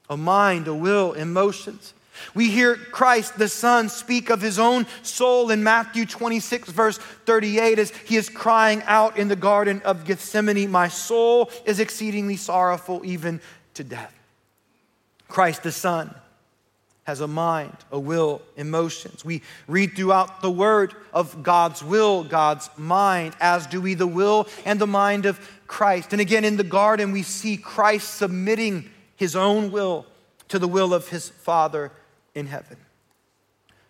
a 0.08 0.16
mind, 0.16 0.68
a 0.68 0.74
will, 0.74 1.12
emotions. 1.12 1.94
We 2.34 2.50
hear 2.50 2.76
Christ, 2.76 3.38
the 3.38 3.48
Son, 3.48 3.88
speak 3.88 4.30
of 4.30 4.40
his 4.40 4.58
own 4.58 4.86
soul 5.02 5.50
in 5.50 5.64
Matthew 5.64 6.06
26, 6.06 6.70
verse 6.70 6.98
38, 6.98 7.78
as 7.78 7.90
he 7.90 8.16
is 8.16 8.28
crying 8.28 8.82
out 8.84 9.16
in 9.16 9.28
the 9.28 9.36
Garden 9.36 9.82
of 9.84 10.04
Gethsemane 10.04 10.70
My 10.70 10.88
soul 10.88 11.50
is 11.64 11.80
exceedingly 11.80 12.36
sorrowful, 12.36 13.02
even 13.04 13.40
to 13.74 13.84
death. 13.84 14.14
Christ, 15.28 15.64
the 15.64 15.72
Son, 15.72 16.14
has 17.04 17.20
a 17.20 17.26
mind, 17.26 17.76
a 17.92 17.98
will, 17.98 18.40
emotions. 18.56 19.24
We 19.24 19.42
read 19.66 19.94
throughout 19.94 20.40
the 20.40 20.50
word 20.50 20.94
of 21.12 21.42
God's 21.42 21.82
will, 21.82 22.24
God's 22.24 22.70
mind, 22.78 23.34
as 23.40 23.66
do 23.66 23.80
we 23.80 23.94
the 23.94 24.06
will 24.06 24.48
and 24.64 24.80
the 24.80 24.86
mind 24.86 25.26
of 25.26 25.38
Christ. 25.66 26.12
And 26.12 26.20
again, 26.20 26.44
in 26.44 26.56
the 26.56 26.64
garden, 26.64 27.12
we 27.12 27.22
see 27.22 27.56
Christ 27.56 28.14
submitting 28.14 28.88
his 29.16 29.36
own 29.36 29.70
will 29.70 30.06
to 30.48 30.58
the 30.58 30.68
will 30.68 30.92
of 30.92 31.08
his 31.08 31.28
Father 31.28 31.90
in 32.34 32.46
heaven. 32.46 32.76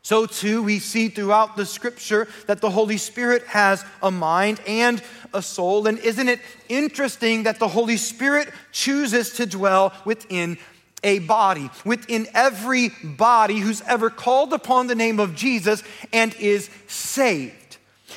So, 0.02 0.26
too, 0.26 0.62
we 0.62 0.80
see 0.80 1.08
throughout 1.08 1.56
the 1.56 1.64
scripture 1.64 2.28
that 2.46 2.60
the 2.60 2.68
Holy 2.68 2.98
Spirit 2.98 3.42
has 3.46 3.82
a 4.02 4.10
mind 4.10 4.60
and 4.66 5.02
a 5.32 5.40
soul. 5.40 5.86
And 5.86 5.98
isn't 5.98 6.28
it 6.28 6.40
interesting 6.68 7.44
that 7.44 7.58
the 7.58 7.68
Holy 7.68 7.96
Spirit 7.96 8.50
chooses 8.70 9.30
to 9.36 9.46
dwell 9.46 9.94
within 10.04 10.58
a 11.02 11.20
body, 11.20 11.70
within 11.86 12.26
every 12.34 12.90
body 13.02 13.58
who's 13.58 13.80
ever 13.82 14.10
called 14.10 14.52
upon 14.52 14.88
the 14.88 14.94
name 14.94 15.18
of 15.18 15.34
Jesus 15.34 15.82
and 16.12 16.34
is 16.34 16.68
saved? 16.86 17.63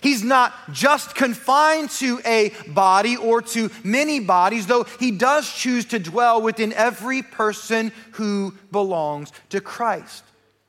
He's 0.01 0.23
not 0.23 0.53
just 0.71 1.15
confined 1.15 1.89
to 1.91 2.19
a 2.25 2.51
body 2.67 3.17
or 3.17 3.41
to 3.41 3.69
many 3.83 4.19
bodies, 4.19 4.67
though 4.67 4.85
he 4.99 5.11
does 5.11 5.51
choose 5.51 5.85
to 5.85 5.99
dwell 5.99 6.41
within 6.41 6.73
every 6.73 7.21
person 7.21 7.91
who 8.13 8.53
belongs 8.71 9.31
to 9.49 9.61
Christ. 9.61 10.23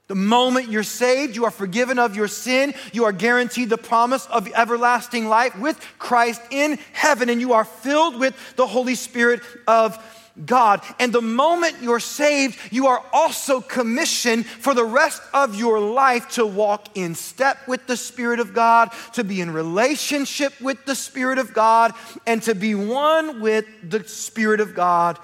The 0.08 0.14
moment 0.14 0.70
you're 0.70 0.82
saved, 0.82 1.37
you 1.37 1.44
are 1.44 1.50
forgiven 1.50 1.99
of 1.99 2.16
your 2.16 2.28
sin, 2.28 2.73
you 2.94 3.04
are 3.04 3.12
guaranteed 3.12 3.68
the 3.68 3.76
promise 3.76 4.25
of 4.26 4.49
everlasting 4.54 5.28
life 5.28 5.56
with 5.58 5.78
Christ 5.99 6.40
in 6.50 6.78
heaven, 6.94 7.28
and 7.28 7.42
you 7.42 7.52
are 7.52 7.64
filled 7.64 8.18
with 8.18 8.35
the 8.56 8.66
Holy 8.66 8.94
Spirit 8.94 9.42
of 9.66 10.02
God. 10.45 10.83
And 10.99 11.12
the 11.12 11.23
moment 11.23 11.76
you're 11.83 12.00
saved, 12.00 12.59
you 12.73 12.87
are 12.87 13.02
also 13.12 13.61
commissioned 13.61 14.47
for 14.47 14.75
the 14.75 14.85
rest 14.85 15.23
of 15.35 15.54
your 15.54 15.80
life 15.80 16.28
to 16.30 16.47
walk 16.47 16.97
in 16.97 17.14
step 17.14 17.59
with 17.66 17.87
the 17.87 17.97
Spirit 17.97 18.40
of 18.40 18.54
God, 18.54 18.92
to 19.14 19.25
be 19.25 19.40
in 19.40 19.50
relationship 19.52 20.61
with 20.61 20.85
the 20.85 20.95
Spirit 20.95 21.38
of 21.38 21.54
God, 21.54 21.92
and 22.26 22.42
to 22.42 22.54
be 22.54 22.75
one 22.75 23.40
with 23.40 23.66
the 23.83 24.07
Spirit 24.07 24.61
of 24.61 24.75
God 24.75 25.18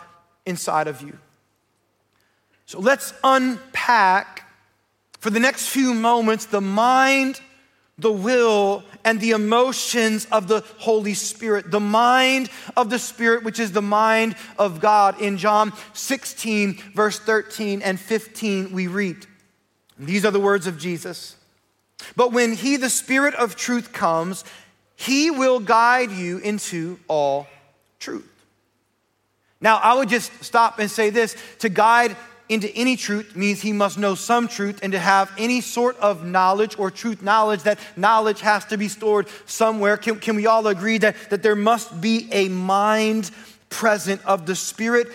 inside 0.46 0.88
of 0.88 1.02
you. 1.02 1.18
So 2.66 2.80
let's 2.80 3.12
unpack 3.22 4.50
for 5.20 5.30
the 5.30 5.40
next 5.40 5.68
few 5.68 5.94
moments 5.94 6.46
the 6.46 6.60
mind 6.60 7.40
the 7.98 8.12
will 8.12 8.82
and 9.04 9.20
the 9.20 9.30
emotions 9.30 10.26
of 10.32 10.48
the 10.48 10.64
Holy 10.78 11.14
Spirit, 11.14 11.70
the 11.70 11.80
mind 11.80 12.50
of 12.76 12.90
the 12.90 12.98
Spirit, 12.98 13.44
which 13.44 13.60
is 13.60 13.72
the 13.72 13.82
mind 13.82 14.34
of 14.58 14.80
God. 14.80 15.20
In 15.20 15.38
John 15.38 15.72
16, 15.92 16.74
verse 16.94 17.18
13 17.18 17.82
and 17.82 17.98
15, 17.98 18.72
we 18.72 18.86
read 18.86 19.26
these 19.98 20.24
are 20.24 20.30
the 20.30 20.40
words 20.40 20.66
of 20.66 20.78
Jesus. 20.78 21.36
But 22.16 22.32
when 22.32 22.52
He, 22.52 22.76
the 22.76 22.90
Spirit 22.90 23.34
of 23.34 23.56
truth, 23.56 23.92
comes, 23.92 24.44
He 24.96 25.30
will 25.30 25.60
guide 25.60 26.10
you 26.10 26.38
into 26.38 26.98
all 27.08 27.46
truth. 28.00 28.28
Now, 29.60 29.76
I 29.76 29.94
would 29.94 30.08
just 30.08 30.44
stop 30.44 30.78
and 30.78 30.90
say 30.90 31.10
this 31.10 31.36
to 31.60 31.68
guide 31.68 32.16
into 32.48 32.70
any 32.76 32.96
truth 32.96 33.34
means 33.34 33.62
he 33.62 33.72
must 33.72 33.96
know 33.96 34.14
some 34.14 34.48
truth, 34.48 34.80
and 34.82 34.92
to 34.92 34.98
have 34.98 35.32
any 35.38 35.60
sort 35.60 35.96
of 35.98 36.24
knowledge 36.24 36.78
or 36.78 36.90
truth 36.90 37.22
knowledge, 37.22 37.62
that 37.62 37.78
knowledge 37.96 38.40
has 38.40 38.64
to 38.66 38.76
be 38.76 38.88
stored 38.88 39.28
somewhere. 39.46 39.96
Can, 39.96 40.18
can 40.20 40.36
we 40.36 40.46
all 40.46 40.66
agree 40.66 40.98
that, 40.98 41.16
that 41.30 41.42
there 41.42 41.56
must 41.56 42.00
be 42.00 42.28
a 42.32 42.48
mind 42.48 43.30
present 43.70 44.24
of 44.26 44.46
the 44.46 44.54
Spirit 44.54 45.08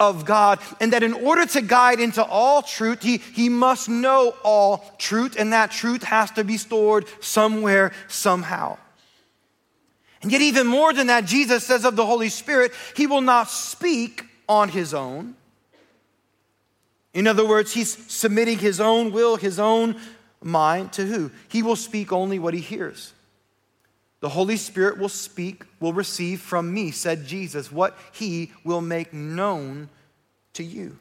of 0.00 0.24
God, 0.24 0.58
and 0.80 0.92
that 0.92 1.04
in 1.04 1.12
order 1.12 1.46
to 1.46 1.62
guide 1.62 2.00
into 2.00 2.24
all 2.24 2.62
truth, 2.62 3.02
he, 3.02 3.18
he 3.18 3.48
must 3.48 3.88
know 3.88 4.34
all 4.42 4.92
truth, 4.98 5.36
and 5.38 5.52
that 5.52 5.70
truth 5.70 6.02
has 6.02 6.32
to 6.32 6.42
be 6.42 6.56
stored 6.56 7.06
somewhere, 7.20 7.92
somehow. 8.08 8.76
And 10.22 10.32
yet, 10.32 10.40
even 10.40 10.66
more 10.66 10.92
than 10.92 11.08
that, 11.08 11.24
Jesus 11.24 11.64
says 11.64 11.84
of 11.84 11.94
the 11.94 12.06
Holy 12.06 12.28
Spirit, 12.28 12.72
He 12.96 13.06
will 13.06 13.20
not 13.20 13.50
speak 13.50 14.24
on 14.48 14.68
His 14.68 14.94
own 14.94 15.36
in 17.14 17.26
other 17.26 17.46
words, 17.46 17.72
he's 17.72 17.96
submitting 18.10 18.58
his 18.58 18.80
own 18.80 19.12
will, 19.12 19.36
his 19.36 19.58
own 19.58 20.00
mind 20.42 20.92
to 20.94 21.04
who? 21.04 21.30
He 21.48 21.62
will 21.62 21.76
speak 21.76 22.12
only 22.12 22.38
what 22.38 22.54
he 22.54 22.60
hears. 22.60 23.12
The 24.20 24.30
Holy 24.30 24.56
Spirit 24.56 24.98
will 24.98 25.08
speak, 25.08 25.64
will 25.80 25.92
receive 25.92 26.40
from 26.40 26.72
me, 26.72 26.90
said 26.90 27.26
Jesus, 27.26 27.72
what 27.72 27.98
he 28.12 28.52
will 28.64 28.80
make 28.80 29.12
known 29.12 29.88
to 30.54 30.62
you. 30.62 30.96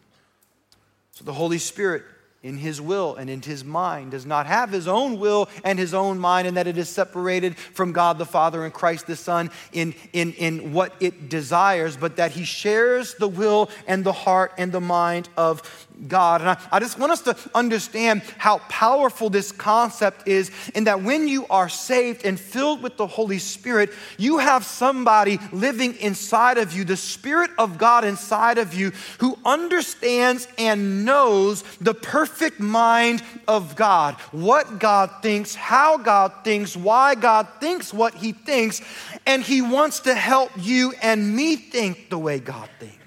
So 1.11 1.23
the 1.23 1.33
Holy 1.33 1.59
Spirit 1.59 2.03
in 2.43 2.57
his 2.57 2.81
will 2.81 3.15
and 3.15 3.29
in 3.29 3.41
his 3.41 3.63
mind, 3.63 4.11
does 4.11 4.25
not 4.25 4.47
have 4.47 4.71
his 4.71 4.87
own 4.87 5.19
will 5.19 5.47
and 5.63 5.77
his 5.77 5.93
own 5.93 6.17
mind, 6.17 6.47
and 6.47 6.57
that 6.57 6.67
it 6.67 6.77
is 6.77 6.89
separated 6.89 7.55
from 7.55 7.91
God 7.91 8.17
the 8.17 8.25
Father 8.25 8.65
and 8.65 8.73
Christ 8.73 9.05
the 9.05 9.15
Son 9.15 9.51
in, 9.71 9.93
in, 10.11 10.33
in 10.33 10.73
what 10.73 10.93
it 10.99 11.29
desires, 11.29 11.95
but 11.95 12.15
that 12.15 12.31
he 12.31 12.43
shares 12.43 13.13
the 13.15 13.27
will 13.27 13.69
and 13.85 14.03
the 14.03 14.11
heart 14.11 14.53
and 14.57 14.71
the 14.71 14.81
mind 14.81 15.29
of 15.37 15.87
God. 16.07 16.41
And 16.41 16.49
I, 16.51 16.57
I 16.71 16.79
just 16.79 16.99
want 16.99 17.11
us 17.11 17.21
to 17.21 17.37
understand 17.53 18.21
how 18.37 18.59
powerful 18.69 19.29
this 19.29 19.51
concept 19.51 20.27
is, 20.27 20.51
in 20.75 20.85
that 20.85 21.01
when 21.01 21.27
you 21.27 21.45
are 21.47 21.69
saved 21.69 22.25
and 22.25 22.39
filled 22.39 22.81
with 22.81 22.97
the 22.97 23.07
Holy 23.07 23.39
Spirit, 23.39 23.91
you 24.17 24.37
have 24.39 24.65
somebody 24.65 25.39
living 25.51 25.95
inside 25.95 26.57
of 26.57 26.73
you, 26.73 26.83
the 26.83 26.97
Spirit 26.97 27.51
of 27.57 27.77
God 27.77 28.03
inside 28.03 28.57
of 28.57 28.73
you, 28.73 28.91
who 29.19 29.37
understands 29.45 30.47
and 30.57 31.05
knows 31.05 31.63
the 31.77 31.93
perfect 31.93 32.21
perfect 32.21 32.59
mind 32.59 33.21
of 33.47 33.75
God. 33.75 34.15
What 34.31 34.79
God 34.79 35.09
thinks, 35.21 35.55
how 35.55 35.97
God 35.97 36.31
thinks, 36.43 36.77
why 36.77 37.15
God 37.15 37.47
thinks 37.59 37.93
what 37.93 38.13
He 38.15 38.31
thinks, 38.31 38.81
and 39.25 39.43
He 39.43 39.61
wants 39.61 40.01
to 40.01 40.15
help 40.15 40.51
you 40.57 40.93
and 41.01 41.35
me 41.35 41.55
think 41.55 42.09
the 42.09 42.17
way 42.17 42.39
God 42.39 42.69
thinks. 42.79 43.00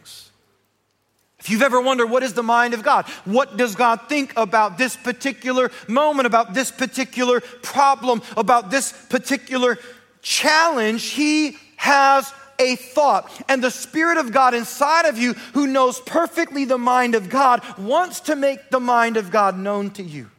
If 1.44 1.50
you've 1.50 1.60
ever 1.60 1.78
wondered 1.78 2.06
what 2.06 2.22
is 2.22 2.32
the 2.32 2.42
mind 2.42 2.72
of 2.72 2.82
God, 2.82 3.06
what 3.26 3.58
does 3.58 3.74
God 3.74 4.08
think 4.08 4.32
about 4.34 4.78
this 4.78 4.96
particular 4.96 5.70
moment, 5.86 6.26
about 6.26 6.54
this 6.54 6.70
particular 6.70 7.42
problem, 7.60 8.22
about 8.34 8.70
this 8.70 8.92
particular 9.10 9.78
challenge, 10.22 11.04
He 11.04 11.58
has 11.76 12.32
a 12.58 12.76
thought. 12.76 13.30
And 13.46 13.62
the 13.62 13.70
Spirit 13.70 14.16
of 14.16 14.32
God 14.32 14.54
inside 14.54 15.04
of 15.04 15.18
you, 15.18 15.34
who 15.52 15.66
knows 15.66 16.00
perfectly 16.00 16.64
the 16.64 16.78
mind 16.78 17.14
of 17.14 17.28
God, 17.28 17.62
wants 17.76 18.20
to 18.20 18.36
make 18.36 18.70
the 18.70 18.80
mind 18.80 19.18
of 19.18 19.30
God 19.30 19.58
known 19.58 19.90
to 19.90 20.02
you. 20.02 20.30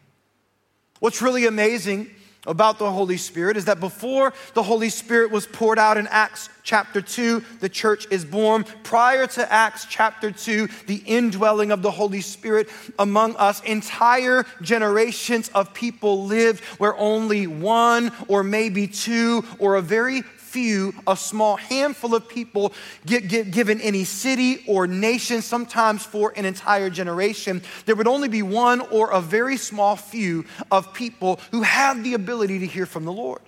What's 1.02 1.22
really 1.22 1.46
amazing 1.46 2.10
about 2.48 2.80
the 2.80 2.92
Holy 2.92 3.18
Spirit 3.18 3.58
is 3.58 3.66
that 3.66 3.80
before 3.80 4.34
the 4.54 4.64
Holy 4.64 4.90
Spirit 4.90 5.32
was 5.32 5.48
poured 5.48 5.80
out 5.80 5.98
in 5.98 6.08
Acts 6.08 6.50
chapter 6.64 7.02
2, 7.02 7.44
the 7.60 7.70
church 7.70 8.08
is 8.10 8.26
born. 8.26 8.66
Prior 8.84 9.28
to 9.28 9.52
Acts 9.52 9.86
chapter 9.90 10.32
2, 10.32 10.68
the 10.88 11.02
indwelling 11.06 11.72
of 11.72 11.82
the 11.82 11.92
Holy 11.92 12.22
Spirit 12.22 12.70
among 13.00 13.36
us, 13.36 13.62
entire 13.64 14.46
generations 14.62 15.50
of 15.50 15.74
people 15.74 16.26
lived 16.26 16.64
where 16.80 16.98
only 16.98 17.48
one 17.48 18.12
or 18.28 18.44
maybe 18.44 18.88
two 18.88 19.44
or 19.60 19.76
a 19.76 19.82
very 19.82 20.24
few, 20.56 20.94
a 21.06 21.18
small 21.18 21.58
handful 21.58 22.16
of 22.16 22.30
people 22.30 22.72
get, 23.06 23.28
get 23.28 23.52
given 23.52 23.82
any 23.82 24.06
city 24.06 24.64
or 24.70 24.88
nation, 24.88 25.42
sometimes 25.42 26.06
for 26.06 26.32
an 26.38 26.46
entire 26.46 26.90
generation, 26.90 27.62
there 27.86 27.94
would 27.94 28.08
only 28.08 28.30
be 28.30 28.42
one 28.42 28.80
or 28.80 29.12
a 29.12 29.20
very 29.20 29.58
small 29.58 29.98
few 29.98 30.46
of 30.72 30.94
people 30.94 31.42
who 31.52 31.62
have 31.62 32.02
the 32.06 32.14
ability 32.14 32.60
to 32.60 32.66
hear 32.66 32.86
from 32.86 33.04
the 33.04 33.12
Lord. 33.12 33.42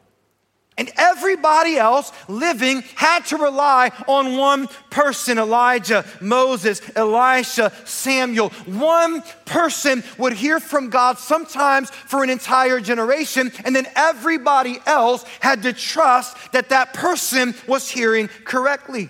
And 0.77 0.91
everybody 0.95 1.77
else 1.77 2.11
living 2.27 2.83
had 2.95 3.25
to 3.27 3.37
rely 3.37 3.91
on 4.07 4.37
one 4.37 4.67
person 4.91 5.39
Elijah, 5.39 6.05
Moses, 6.21 6.81
Elisha, 6.95 7.71
Samuel. 7.85 8.49
One 8.65 9.23
person 9.45 10.03
would 10.19 10.33
hear 10.33 10.59
from 10.59 10.89
God 10.89 11.17
sometimes 11.17 11.89
for 11.89 12.23
an 12.23 12.29
entire 12.29 12.79
generation, 12.79 13.51
and 13.65 13.75
then 13.75 13.87
everybody 13.95 14.77
else 14.85 15.23
had 15.39 15.63
to 15.63 15.73
trust 15.73 16.37
that 16.51 16.69
that 16.69 16.93
person 16.93 17.55
was 17.67 17.89
hearing 17.89 18.27
correctly. 18.45 19.09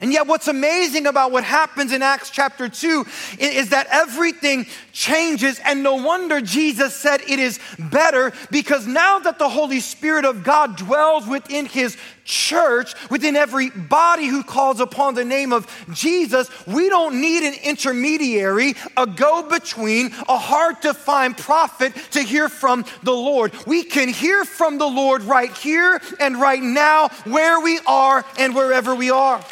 And 0.00 0.12
yet, 0.12 0.26
what's 0.26 0.48
amazing 0.48 1.06
about 1.06 1.32
what 1.32 1.44
happens 1.44 1.92
in 1.92 2.02
Acts 2.02 2.30
chapter 2.30 2.68
2 2.68 3.04
is 3.38 3.70
that 3.70 3.88
everything 3.90 4.66
changes, 4.92 5.60
and 5.64 5.82
no 5.82 5.96
wonder 5.96 6.40
Jesus 6.40 6.94
said 6.94 7.20
it 7.22 7.38
is 7.38 7.58
better 7.78 8.32
because 8.50 8.86
now 8.86 9.18
that 9.20 9.38
the 9.38 9.48
Holy 9.48 9.80
Spirit 9.80 10.24
of 10.24 10.44
God 10.44 10.76
dwells 10.76 11.26
within 11.26 11.66
His 11.66 11.96
church, 12.24 12.94
within 13.10 13.36
every 13.36 13.70
body 13.70 14.26
who 14.26 14.42
calls 14.42 14.80
upon 14.80 15.14
the 15.14 15.24
name 15.24 15.52
of 15.52 15.66
Jesus, 15.92 16.48
we 16.66 16.88
don't 16.88 17.20
need 17.20 17.42
an 17.42 17.54
intermediary, 17.64 18.74
a 18.96 19.06
go 19.06 19.48
between, 19.48 20.12
a 20.28 20.38
hard 20.38 20.82
to 20.82 20.94
find 20.94 21.36
prophet 21.36 21.94
to 22.12 22.22
hear 22.22 22.48
from 22.48 22.84
the 23.02 23.12
Lord. 23.12 23.52
We 23.66 23.82
can 23.82 24.08
hear 24.08 24.44
from 24.44 24.78
the 24.78 24.86
Lord 24.86 25.22
right 25.22 25.52
here 25.56 26.00
and 26.20 26.40
right 26.40 26.62
now, 26.62 27.08
where 27.24 27.60
we 27.60 27.80
are 27.86 28.24
and 28.38 28.54
wherever 28.54 28.94
we 28.94 29.10
are. 29.10 29.42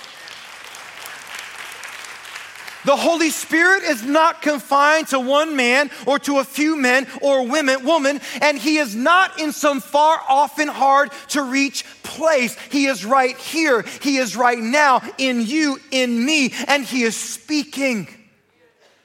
The 2.86 2.94
Holy 2.94 3.30
Spirit 3.30 3.82
is 3.82 4.04
not 4.04 4.42
confined 4.42 5.08
to 5.08 5.18
one 5.18 5.56
man 5.56 5.90
or 6.06 6.20
to 6.20 6.38
a 6.38 6.44
few 6.44 6.76
men 6.76 7.08
or 7.20 7.44
women, 7.44 7.84
woman, 7.84 8.20
and 8.40 8.56
he 8.56 8.78
is 8.78 8.94
not 8.94 9.40
in 9.40 9.50
some 9.50 9.80
far 9.80 10.20
off 10.28 10.60
and 10.60 10.70
hard 10.70 11.10
to 11.30 11.42
reach 11.42 11.84
place. 12.04 12.56
He 12.70 12.86
is 12.86 13.04
right 13.04 13.36
here. 13.36 13.82
He 14.02 14.18
is 14.18 14.36
right 14.36 14.60
now 14.60 15.02
in 15.18 15.44
you, 15.44 15.80
in 15.90 16.24
me, 16.24 16.54
and 16.68 16.84
he 16.84 17.02
is 17.02 17.16
speaking. 17.16 18.06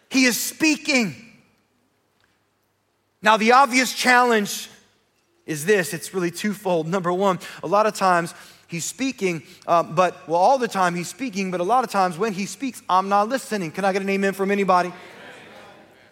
He 0.10 0.26
is 0.26 0.40
speaking. 0.40 1.16
Now, 3.24 3.38
the 3.38 3.54
obvious 3.54 3.96
challenge 3.96 4.70
is 5.48 5.66
this 5.66 5.96
it's 5.96 6.14
really 6.14 6.30
twofold. 6.30 6.88
Number 6.88 7.12
one, 7.12 7.40
a 7.64 7.68
lot 7.68 7.88
of 7.88 7.96
times 7.96 8.36
he's 8.72 8.86
speaking, 8.86 9.44
um, 9.68 9.94
but, 9.94 10.28
well, 10.28 10.40
all 10.40 10.58
the 10.58 10.68
time 10.68 10.96
he's 10.96 11.10
speaking, 11.10 11.51
but 11.51 11.60
a 11.60 11.63
lot 11.63 11.84
of 11.84 11.92
times 11.92 12.18
when 12.18 12.34
he 12.34 12.48
speaks, 12.48 12.82
I'm 12.90 13.10
not 13.10 13.30
listening. 13.30 13.72
Can 13.72 13.86
I 13.86 13.94
get 13.94 14.01
an 14.01 14.10
amen 14.10 14.34
from 14.34 14.50
anybody? 14.50 14.92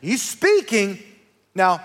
He's 0.02 0.22
speaking. 0.22 1.00
Now, 1.56 1.82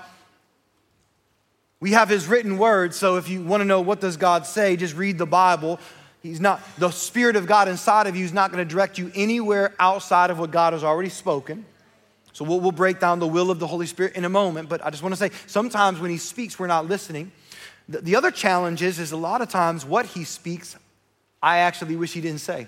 we 1.81 1.93
have 1.93 2.09
his 2.09 2.27
written 2.27 2.59
word, 2.59 2.95
so 2.95 3.17
if 3.17 3.29
you 3.29 3.43
want 3.43 3.61
to 3.61 3.65
know 3.65 3.81
what 3.81 4.01
does 4.01 4.17
God 4.17 4.47
say, 4.47 4.77
just 4.77 4.97
read 4.97 5.17
the 5.17 5.27
Bible. 5.27 5.79
He's 6.23 6.41
not, 6.41 6.61
the 6.79 6.91
Spirit 6.91 7.37
of 7.37 7.47
God 7.47 7.69
inside 7.69 8.07
of 8.07 8.17
you 8.17 8.25
is 8.25 8.33
not 8.33 8.51
going 8.51 8.67
to 8.67 8.71
direct 8.71 8.99
you 8.99 9.13
anywhere 9.15 9.75
outside 9.79 10.31
of 10.31 10.39
what 10.39 10.51
God 10.51 10.73
has 10.73 10.83
already 10.83 11.11
spoken. 11.11 11.65
So 12.33 12.45
we'll, 12.45 12.59
we'll 12.59 12.73
break 12.73 12.99
down 12.99 13.21
the 13.21 13.27
will 13.29 13.51
of 13.51 13.61
the 13.61 13.67
Holy 13.67 13.87
Spirit 13.87 14.17
in 14.17 14.25
a 14.25 14.29
moment, 14.29 14.69
but 14.69 14.85
I 14.85 14.91
just 14.91 15.03
want 15.03 15.13
to 15.13 15.19
say 15.19 15.31
sometimes 15.47 16.01
when 16.01 16.11
he 16.11 16.17
speaks, 16.17 16.59
we're 16.59 16.67
not 16.67 16.89
listening. 16.89 17.31
The, 17.89 18.01
the 18.01 18.17
other 18.17 18.31
challenge 18.31 18.83
is, 18.83 18.99
is 18.99 19.13
a 19.13 19.17
lot 19.17 19.41
of 19.41 19.49
times 19.49 19.85
what 19.85 20.07
he 20.07 20.25
speaks, 20.25 20.77
I 21.43 21.59
actually 21.59 21.97
wish 21.97 22.13
he 22.13 22.21
didn't 22.21 22.41
say. 22.41 22.67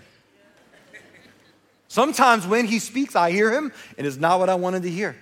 Sometimes 1.88 2.46
when 2.46 2.66
he 2.66 2.78
speaks, 2.78 3.16
I 3.16 3.30
hear 3.30 3.50
him, 3.50 3.72
and 3.96 4.06
it's 4.06 4.16
not 4.16 4.38
what 4.38 4.48
I 4.48 4.54
wanted 4.56 4.82
to 4.82 4.90
hear. 4.90 5.16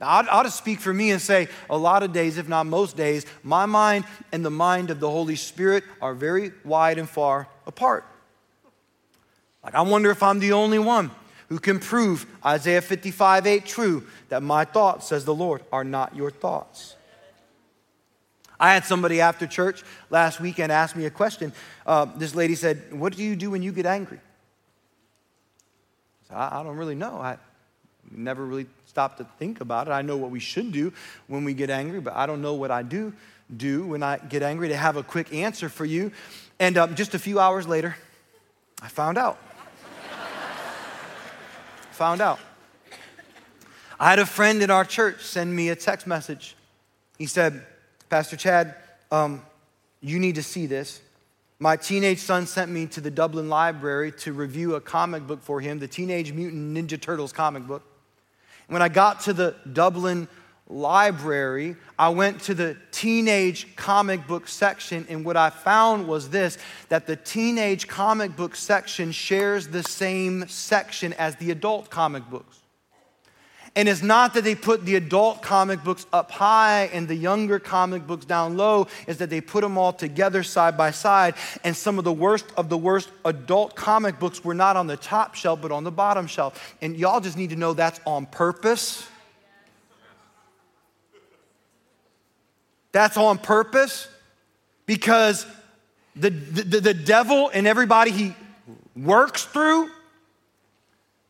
Now, 0.00 0.08
I'll, 0.08 0.26
I'll, 0.30 0.44
just 0.44 0.58
speak 0.58 0.80
for 0.80 0.92
me 0.92 1.10
and 1.10 1.20
say 1.20 1.48
a 1.68 1.76
lot 1.76 2.02
of 2.02 2.12
days, 2.12 2.38
if 2.38 2.48
not 2.48 2.66
most 2.66 2.96
days, 2.96 3.26
my 3.42 3.66
mind 3.66 4.04
and 4.32 4.44
the 4.44 4.50
mind 4.50 4.90
of 4.90 5.00
the 5.00 5.10
Holy 5.10 5.36
Spirit 5.36 5.84
are 6.00 6.14
very 6.14 6.52
wide 6.64 6.98
and 6.98 7.08
far 7.08 7.48
apart. 7.66 8.04
Like, 9.62 9.74
I 9.74 9.82
wonder 9.82 10.10
if 10.10 10.22
I'm 10.22 10.38
the 10.38 10.52
only 10.52 10.78
one 10.78 11.10
who 11.48 11.58
can 11.58 11.78
prove 11.78 12.26
Isaiah 12.44 12.82
55 12.82 13.46
8 13.46 13.66
true, 13.66 14.06
that 14.28 14.42
my 14.42 14.64
thoughts, 14.64 15.08
says 15.08 15.24
the 15.24 15.34
Lord, 15.34 15.62
are 15.72 15.84
not 15.84 16.14
your 16.14 16.30
thoughts. 16.30 16.94
I 18.60 18.74
had 18.74 18.84
somebody 18.84 19.20
after 19.20 19.46
church 19.46 19.82
last 20.10 20.40
weekend 20.40 20.72
ask 20.72 20.96
me 20.96 21.06
a 21.06 21.10
question. 21.10 21.52
Uh, 21.86 22.06
this 22.16 22.34
lady 22.34 22.54
said, 22.54 22.92
What 22.92 23.16
do 23.16 23.22
you 23.22 23.36
do 23.36 23.50
when 23.50 23.62
you 23.62 23.72
get 23.72 23.86
angry? 23.86 24.20
I, 26.24 26.28
said, 26.28 26.36
I 26.36 26.62
don't 26.62 26.76
really 26.76 26.94
know. 26.94 27.18
I 27.18 27.36
never 28.10 28.44
really 28.44 28.66
stopped 28.86 29.18
to 29.18 29.26
think 29.38 29.60
about 29.60 29.86
it. 29.86 29.90
I 29.92 30.02
know 30.02 30.16
what 30.16 30.30
we 30.30 30.40
should 30.40 30.72
do 30.72 30.92
when 31.26 31.44
we 31.44 31.54
get 31.54 31.70
angry, 31.70 32.00
but 32.00 32.14
I 32.14 32.26
don't 32.26 32.42
know 32.42 32.54
what 32.54 32.70
I 32.70 32.82
do 32.82 33.12
do 33.56 33.86
when 33.86 34.02
I 34.02 34.18
get 34.18 34.42
angry 34.42 34.68
to 34.68 34.76
have 34.76 34.96
a 34.96 35.02
quick 35.02 35.32
answer 35.32 35.68
for 35.68 35.84
you. 35.84 36.12
And 36.58 36.76
um, 36.76 36.94
just 36.94 37.14
a 37.14 37.18
few 37.18 37.38
hours 37.38 37.66
later, 37.66 37.96
I 38.82 38.88
found 38.88 39.16
out. 39.16 39.38
found 41.92 42.20
out. 42.20 42.38
I 44.00 44.10
had 44.10 44.18
a 44.18 44.26
friend 44.26 44.62
in 44.62 44.70
our 44.70 44.84
church 44.84 45.24
send 45.24 45.54
me 45.54 45.70
a 45.70 45.76
text 45.76 46.06
message. 46.06 46.56
He 47.18 47.26
said, 47.26 47.64
Pastor 48.08 48.36
Chad, 48.36 48.74
um, 49.10 49.42
you 50.00 50.18
need 50.18 50.36
to 50.36 50.42
see 50.42 50.66
this. 50.66 51.00
My 51.58 51.76
teenage 51.76 52.20
son 52.20 52.46
sent 52.46 52.70
me 52.70 52.86
to 52.86 53.00
the 53.00 53.10
Dublin 53.10 53.48
Library 53.48 54.12
to 54.12 54.32
review 54.32 54.76
a 54.76 54.80
comic 54.80 55.26
book 55.26 55.42
for 55.42 55.60
him, 55.60 55.78
the 55.78 55.88
Teenage 55.88 56.32
Mutant 56.32 56.76
Ninja 56.76 57.00
Turtles 57.00 57.32
comic 57.32 57.66
book. 57.66 57.82
When 58.68 58.80
I 58.80 58.88
got 58.88 59.20
to 59.22 59.32
the 59.32 59.56
Dublin 59.70 60.28
Library, 60.68 61.76
I 61.98 62.10
went 62.10 62.42
to 62.42 62.54
the 62.54 62.76
teenage 62.92 63.74
comic 63.76 64.26
book 64.26 64.46
section, 64.46 65.06
and 65.08 65.24
what 65.24 65.36
I 65.36 65.50
found 65.50 66.06
was 66.06 66.30
this 66.30 66.58
that 66.90 67.06
the 67.06 67.16
teenage 67.16 67.88
comic 67.88 68.36
book 68.36 68.54
section 68.54 69.10
shares 69.12 69.68
the 69.68 69.82
same 69.82 70.46
section 70.48 71.12
as 71.14 71.36
the 71.36 71.50
adult 71.50 71.90
comic 71.90 72.28
books. 72.30 72.60
And 73.76 73.88
it's 73.88 74.02
not 74.02 74.34
that 74.34 74.44
they 74.44 74.54
put 74.54 74.84
the 74.84 74.96
adult 74.96 75.42
comic 75.42 75.84
books 75.84 76.06
up 76.12 76.30
high 76.30 76.90
and 76.92 77.06
the 77.06 77.14
younger 77.14 77.58
comic 77.58 78.06
books 78.06 78.24
down 78.24 78.56
low, 78.56 78.88
is 79.06 79.18
that 79.18 79.30
they 79.30 79.40
put 79.40 79.60
them 79.60 79.78
all 79.78 79.92
together 79.92 80.42
side 80.42 80.76
by 80.76 80.90
side. 80.90 81.34
And 81.64 81.76
some 81.76 81.98
of 81.98 82.04
the 82.04 82.12
worst 82.12 82.46
of 82.56 82.68
the 82.68 82.78
worst 82.78 83.10
adult 83.24 83.76
comic 83.76 84.18
books 84.18 84.44
were 84.44 84.54
not 84.54 84.76
on 84.76 84.86
the 84.86 84.96
top 84.96 85.34
shelf, 85.34 85.60
but 85.62 85.70
on 85.70 85.84
the 85.84 85.92
bottom 85.92 86.26
shelf. 86.26 86.76
And 86.80 86.96
y'all 86.96 87.20
just 87.20 87.36
need 87.36 87.50
to 87.50 87.56
know 87.56 87.72
that's 87.74 88.00
on 88.06 88.26
purpose. 88.26 89.06
That's 92.92 93.16
on 93.16 93.38
purpose 93.38 94.08
because 94.86 95.46
the, 96.16 96.30
the, 96.30 96.80
the 96.80 96.94
devil 96.94 97.50
and 97.52 97.66
everybody 97.66 98.10
he 98.10 98.34
works 98.96 99.44
through, 99.44 99.90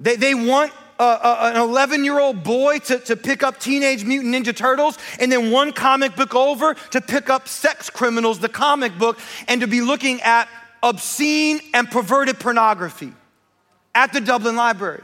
they, 0.01 0.17
they 0.17 0.35
want 0.35 0.73
a, 0.99 1.53
an 1.55 1.57
11 1.57 2.05
year 2.05 2.19
old 2.19 2.43
boy 2.43 2.79
to, 2.81 2.99
to 2.99 3.17
pick 3.17 3.43
up 3.43 3.61
Teenage 3.61 4.05
Mutant 4.05 4.35
Ninja 4.35 4.55
Turtles, 4.55 4.99
and 5.21 5.31
then 5.31 5.51
one 5.51 5.73
comic 5.73 6.17
book 6.17 6.35
over 6.35 6.75
to 6.75 7.01
pick 7.01 7.31
up 7.31 7.49
Sex 7.49 7.91
Criminals, 7.91 8.39
the 8.39 8.49
comic 8.49 8.99
book, 8.99 9.19
and 9.47 9.61
to 9.61 9.67
be 9.67 9.81
looking 9.81 10.21
at 10.23 10.49
obscene 10.83 11.61
and 11.75 11.91
perverted 11.91 12.39
pornography 12.39 13.13
at 13.95 14.13
the 14.13 14.21
Dublin 14.21 14.57
Library. 14.57 15.03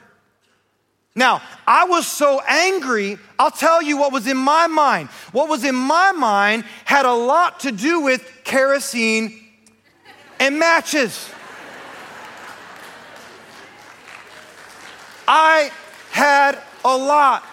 Now, 1.16 1.42
I 1.66 1.84
was 1.84 2.08
so 2.08 2.40
angry, 2.48 3.18
I'll 3.38 3.52
tell 3.52 3.80
you 3.80 3.96
what 3.96 4.12
was 4.12 4.26
in 4.26 4.36
my 4.36 4.66
mind. 4.66 5.08
What 5.30 5.48
was 5.48 5.62
in 5.62 5.74
my 5.74 6.10
mind 6.10 6.64
had 6.84 7.06
a 7.06 7.12
lot 7.12 7.60
to 7.60 7.70
do 7.70 8.00
with 8.00 8.28
kerosene 8.42 9.40
and 10.40 10.58
matches. 10.58 11.30
I 15.26 15.70
had 16.14 16.56
a 16.84 16.96
lot 16.96 17.44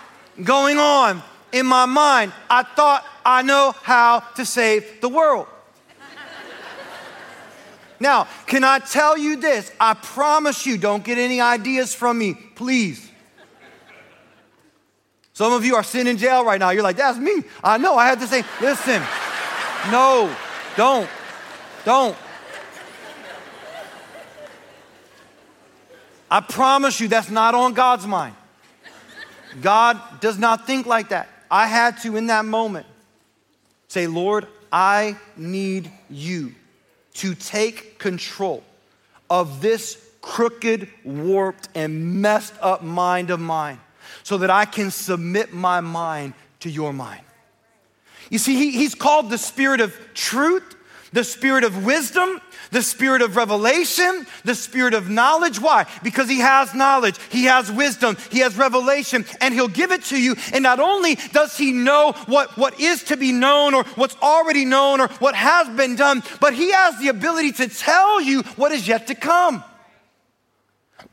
going 0.43 0.77
on 0.77 1.23
in 1.51 1.65
my 1.65 1.87
mind. 1.87 2.31
I 2.47 2.61
thought 2.61 3.03
I 3.25 3.41
know 3.41 3.73
how 3.81 4.19
to 4.35 4.45
save 4.45 5.01
the 5.01 5.09
world. 5.09 5.47
Now, 7.99 8.27
can 8.45 8.63
I 8.63 8.77
tell 8.77 9.17
you 9.17 9.37
this? 9.37 9.71
I 9.79 9.95
promise 9.95 10.67
you, 10.67 10.77
don't 10.77 11.03
get 11.03 11.17
any 11.17 11.41
ideas 11.41 11.95
from 11.95 12.19
me, 12.19 12.35
please. 12.35 13.09
Some 15.33 15.53
of 15.53 15.65
you 15.65 15.73
are 15.73 15.83
sitting 15.83 16.11
in 16.11 16.17
jail 16.17 16.45
right 16.45 16.59
now. 16.59 16.69
You're 16.69 16.83
like, 16.83 16.97
that's 16.97 17.17
me. 17.17 17.43
I 17.63 17.79
know. 17.79 17.95
I 17.95 18.05
had 18.05 18.19
to 18.19 18.27
say, 18.27 18.43
listen, 18.61 19.01
no, 19.91 20.31
don't, 20.77 21.09
don't. 21.83 22.15
I 26.29 26.41
promise 26.41 26.99
you, 26.99 27.07
that's 27.07 27.31
not 27.31 27.55
on 27.55 27.73
God's 27.73 28.05
mind. 28.05 28.35
God 29.59 29.99
does 30.21 30.37
not 30.37 30.65
think 30.65 30.85
like 30.85 31.09
that. 31.09 31.27
I 31.49 31.67
had 31.67 31.97
to, 32.01 32.15
in 32.15 32.27
that 32.27 32.45
moment, 32.45 32.85
say, 33.87 34.07
Lord, 34.07 34.47
I 34.71 35.17
need 35.35 35.91
you 36.09 36.53
to 37.15 37.35
take 37.35 37.99
control 37.99 38.63
of 39.29 39.61
this 39.61 40.01
crooked, 40.21 40.87
warped, 41.03 41.67
and 41.75 42.21
messed 42.21 42.53
up 42.61 42.83
mind 42.83 43.29
of 43.31 43.39
mine 43.39 43.79
so 44.23 44.37
that 44.37 44.49
I 44.49 44.65
can 44.65 44.91
submit 44.91 45.53
my 45.53 45.81
mind 45.81 46.33
to 46.61 46.69
your 46.69 46.93
mind. 46.93 47.21
You 48.29 48.37
see, 48.37 48.55
he, 48.55 48.71
he's 48.71 48.95
called 48.95 49.29
the 49.29 49.37
spirit 49.37 49.81
of 49.81 49.97
truth, 50.13 50.75
the 51.13 51.23
spirit 51.23 51.63
of 51.63 51.85
wisdom, 51.85 52.39
the 52.71 52.81
spirit 52.81 53.21
of 53.21 53.35
revelation, 53.35 54.25
the 54.45 54.55
spirit 54.55 54.93
of 54.93 55.09
knowledge. 55.09 55.59
Why? 55.59 55.85
Because 56.03 56.29
he 56.29 56.39
has 56.39 56.73
knowledge, 56.73 57.17
he 57.29 57.45
has 57.45 57.71
wisdom, 57.71 58.17
he 58.29 58.39
has 58.39 58.57
revelation, 58.57 59.25
and 59.41 59.53
he'll 59.53 59.67
give 59.67 59.91
it 59.91 60.03
to 60.05 60.21
you. 60.21 60.35
And 60.53 60.63
not 60.63 60.79
only 60.79 61.15
does 61.33 61.57
he 61.57 61.71
know 61.73 62.13
what, 62.27 62.57
what 62.57 62.79
is 62.79 63.03
to 63.05 63.17
be 63.17 63.31
known 63.31 63.73
or 63.73 63.83
what's 63.95 64.15
already 64.21 64.65
known 64.65 65.01
or 65.01 65.07
what 65.19 65.35
has 65.35 65.67
been 65.69 65.95
done, 65.95 66.23
but 66.39 66.53
he 66.53 66.71
has 66.71 66.97
the 66.99 67.09
ability 67.09 67.51
to 67.53 67.67
tell 67.67 68.21
you 68.21 68.43
what 68.55 68.71
is 68.71 68.87
yet 68.87 69.07
to 69.07 69.15
come. 69.15 69.63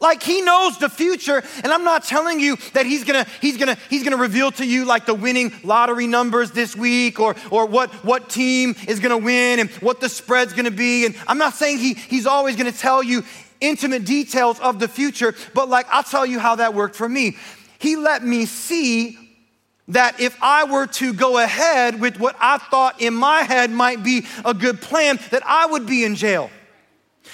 Like 0.01 0.23
he 0.23 0.43
knows 0.43 0.79
the 0.79 0.89
future, 0.89 1.43
and 1.65 1.73
I'm 1.73 1.83
not 1.83 2.05
telling 2.05 2.39
you 2.39 2.57
that 2.73 2.87
he's 2.87 3.03
gonna, 3.03 3.27
he's 3.41 3.57
gonna, 3.57 3.77
he's 3.91 4.05
gonna 4.05 4.17
reveal 4.17 4.53
to 4.53 4.65
you 4.65 4.85
like 4.85 5.07
the 5.07 5.15
winning 5.15 5.53
lottery 5.65 6.07
numbers 6.07 6.53
this 6.53 6.77
week 6.77 7.19
or, 7.19 7.35
or 7.51 7.67
what, 7.67 7.91
what 8.05 8.29
team 8.29 8.77
is 8.87 9.01
gonna 9.01 9.19
win 9.19 9.59
and 9.59 9.71
what 9.81 10.01
the 10.01 10.09
spread's 10.09 10.53
gonna 10.53 10.71
be. 10.71 11.05
And 11.05 11.17
I'm 11.27 11.39
not 11.39 11.55
saying 11.55 11.79
he, 11.79 11.95
he's 11.95 12.27
always 12.27 12.55
gonna 12.55 12.71
tell 12.71 13.03
you 13.03 13.25
intimate 13.61 14.05
details 14.05 14.61
of 14.61 14.79
the 14.79 14.87
future, 14.87 15.35
but 15.53 15.69
like 15.69 15.87
I'll 15.91 16.05
tell 16.05 16.25
you 16.25 16.39
how 16.39 16.57
that 16.57 16.75
worked 16.75 16.95
for 16.95 17.09
me. 17.09 17.37
He 17.81 17.97
let 17.97 18.25
me 18.25 18.47
see 18.47 19.19
that 19.89 20.21
if 20.21 20.37
I 20.41 20.65
were 20.65 20.87
to 20.87 21.13
go 21.13 21.39
ahead 21.39 22.01
with 22.01 22.21
what 22.21 22.37
I 22.39 22.59
thought 22.59 23.01
in 23.01 23.15
my 23.15 23.43
head 23.43 23.71
might 23.71 24.05
be 24.05 24.27
a 24.45 24.55
good 24.55 24.81
plan, 24.81 25.19
that 25.31 25.43
I 25.45 25.67
would 25.67 25.87
be 25.87 26.05
in 26.05 26.15
jail. 26.15 26.51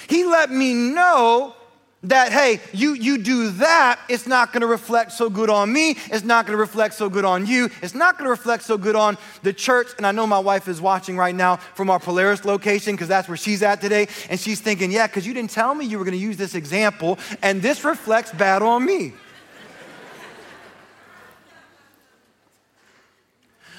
He 0.07 0.23
let 0.23 0.49
me 0.49 0.73
know 0.73 1.53
that 2.09 2.31
hey 2.31 2.59
you 2.73 2.93
you 2.93 3.17
do 3.17 3.49
that 3.49 3.99
it's 4.09 4.27
not 4.27 4.53
going 4.53 4.61
to 4.61 4.67
reflect 4.67 5.11
so 5.11 5.29
good 5.29 5.49
on 5.49 5.71
me 5.71 5.91
it's 6.11 6.23
not 6.23 6.45
going 6.45 6.55
to 6.55 6.59
reflect 6.59 6.93
so 6.93 7.09
good 7.09 7.25
on 7.25 7.45
you 7.45 7.69
it's 7.81 7.95
not 7.95 8.17
going 8.17 8.25
to 8.25 8.29
reflect 8.29 8.63
so 8.63 8.77
good 8.77 8.95
on 8.95 9.17
the 9.43 9.53
church. 9.53 9.87
And 9.97 10.05
i 10.05 10.11
know 10.11 10.27
my 10.27 10.39
wife 10.39 10.67
is 10.67 10.81
watching 10.81 11.17
right 11.17 11.35
now 11.35 11.57
from 11.57 11.89
our 11.89 11.99
polaris 11.99 12.45
location 12.45 12.95
because 12.95 13.07
that's 13.07 13.27
where 13.27 13.37
she's 13.37 13.63
at 13.63 13.81
today 13.81 14.07
and 14.29 14.39
she's 14.39 14.61
thinking 14.61 14.91
yeah 14.91 15.07
because 15.07 15.25
you 15.25 15.33
didn't 15.33 15.51
tell 15.51 15.73
me 15.73 15.85
you 15.85 15.97
were 15.97 16.05
going 16.05 16.17
to 16.17 16.23
use 16.23 16.37
this 16.37 16.55
example 16.55 17.17
and 17.41 17.61
this 17.61 17.83
reflects 17.83 18.31
bad 18.31 18.61
on 18.61 18.85
me 18.85 19.13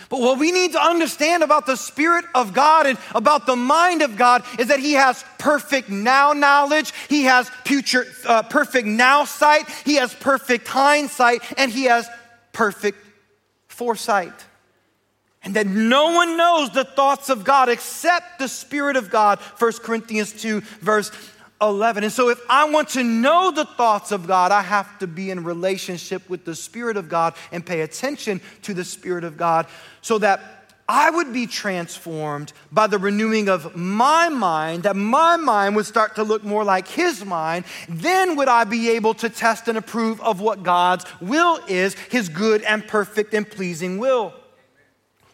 But 0.08 0.20
what 0.20 0.38
we 0.38 0.52
need 0.52 0.72
to 0.72 0.80
understand 0.80 1.42
about 1.42 1.66
the 1.66 1.76
Spirit 1.76 2.24
of 2.34 2.52
God 2.52 2.86
and 2.86 2.98
about 3.14 3.46
the 3.46 3.56
mind 3.56 4.02
of 4.02 4.16
God 4.16 4.44
is 4.58 4.68
that 4.68 4.78
He 4.78 4.92
has 4.92 5.24
perfect 5.38 5.88
now 5.88 6.32
knowledge, 6.32 6.92
He 7.08 7.24
has 7.24 7.48
future, 7.64 8.06
uh, 8.26 8.42
perfect 8.44 8.86
now 8.86 9.24
sight, 9.24 9.68
He 9.84 9.96
has 9.96 10.14
perfect 10.14 10.68
hindsight, 10.68 11.42
and 11.58 11.72
He 11.72 11.84
has 11.84 12.08
perfect 12.52 12.98
foresight. 13.68 14.32
And 15.42 15.54
that 15.54 15.66
no 15.66 16.12
one 16.12 16.36
knows 16.36 16.70
the 16.70 16.84
thoughts 16.84 17.28
of 17.28 17.44
God 17.44 17.68
except 17.68 18.38
the 18.38 18.48
Spirit 18.48 18.96
of 18.96 19.10
God. 19.10 19.38
1 19.58 19.72
Corinthians 19.74 20.32
2, 20.32 20.60
verse 20.80 21.12
11. 21.60 22.04
And 22.04 22.12
so, 22.12 22.28
if 22.28 22.40
I 22.48 22.68
want 22.68 22.90
to 22.90 23.04
know 23.04 23.50
the 23.50 23.64
thoughts 23.64 24.12
of 24.12 24.26
God, 24.26 24.52
I 24.52 24.62
have 24.62 24.98
to 24.98 25.06
be 25.06 25.30
in 25.30 25.44
relationship 25.44 26.28
with 26.28 26.44
the 26.44 26.54
Spirit 26.54 26.96
of 26.96 27.08
God 27.08 27.34
and 27.50 27.64
pay 27.64 27.80
attention 27.80 28.40
to 28.62 28.74
the 28.74 28.84
Spirit 28.84 29.24
of 29.24 29.36
God 29.36 29.66
so 30.02 30.18
that 30.18 30.56
I 30.88 31.10
would 31.10 31.32
be 31.32 31.46
transformed 31.46 32.52
by 32.70 32.86
the 32.86 32.98
renewing 32.98 33.48
of 33.48 33.74
my 33.74 34.28
mind, 34.28 34.84
that 34.84 34.94
my 34.94 35.36
mind 35.36 35.74
would 35.76 35.86
start 35.86 36.14
to 36.16 36.22
look 36.22 36.44
more 36.44 36.62
like 36.62 36.86
His 36.86 37.24
mind. 37.24 37.64
Then 37.88 38.36
would 38.36 38.48
I 38.48 38.64
be 38.64 38.90
able 38.90 39.14
to 39.14 39.28
test 39.28 39.66
and 39.66 39.78
approve 39.78 40.20
of 40.20 40.40
what 40.40 40.62
God's 40.62 41.04
will 41.20 41.58
is, 41.66 41.94
His 41.94 42.28
good 42.28 42.62
and 42.62 42.86
perfect 42.86 43.34
and 43.34 43.48
pleasing 43.48 43.98
will 43.98 44.34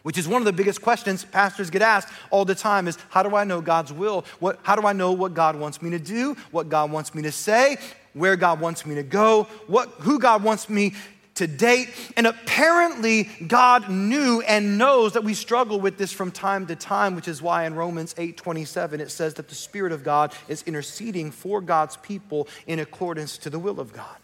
which 0.03 0.17
is 0.17 0.27
one 0.27 0.41
of 0.41 0.45
the 0.45 0.53
biggest 0.53 0.81
questions 0.81 1.25
pastors 1.25 1.69
get 1.69 1.81
asked 1.81 2.09
all 2.29 2.45
the 2.45 2.55
time 2.55 2.87
is 2.87 2.97
how 3.09 3.23
do 3.23 3.35
I 3.35 3.45
know 3.45 3.61
God's 3.61 3.91
will? 3.91 4.25
What, 4.39 4.59
how 4.61 4.75
do 4.75 4.85
I 4.85 4.93
know 4.93 5.13
what 5.13 5.33
God 5.33 5.55
wants 5.55 5.81
me 5.81 5.89
to 5.91 5.99
do, 5.99 6.35
what 6.51 6.69
God 6.69 6.91
wants 6.91 7.15
me 7.15 7.23
to 7.23 7.31
say, 7.31 7.77
where 8.13 8.35
God 8.35 8.59
wants 8.59 8.85
me 8.85 8.95
to 8.95 9.03
go, 9.03 9.45
what, 9.67 9.89
who 9.99 10.19
God 10.19 10.43
wants 10.43 10.69
me 10.69 10.93
to 11.35 11.47
date? 11.47 11.89
And 12.17 12.27
apparently, 12.27 13.23
God 13.47 13.89
knew 13.89 14.41
and 14.41 14.77
knows 14.77 15.13
that 15.13 15.23
we 15.23 15.33
struggle 15.33 15.79
with 15.79 15.97
this 15.97 16.11
from 16.11 16.31
time 16.31 16.67
to 16.67 16.75
time, 16.75 17.15
which 17.15 17.29
is 17.29 17.41
why 17.41 17.65
in 17.65 17.73
Romans 17.73 18.13
8 18.17 18.35
27 18.35 18.99
it 18.99 19.09
says 19.09 19.35
that 19.35 19.47
the 19.47 19.55
Spirit 19.55 19.93
of 19.93 20.03
God 20.03 20.33
is 20.49 20.63
interceding 20.63 21.31
for 21.31 21.61
God's 21.61 21.95
people 21.97 22.49
in 22.67 22.79
accordance 22.79 23.37
to 23.39 23.49
the 23.49 23.57
will 23.59 23.79
of 23.79 23.93
God. 23.93 24.17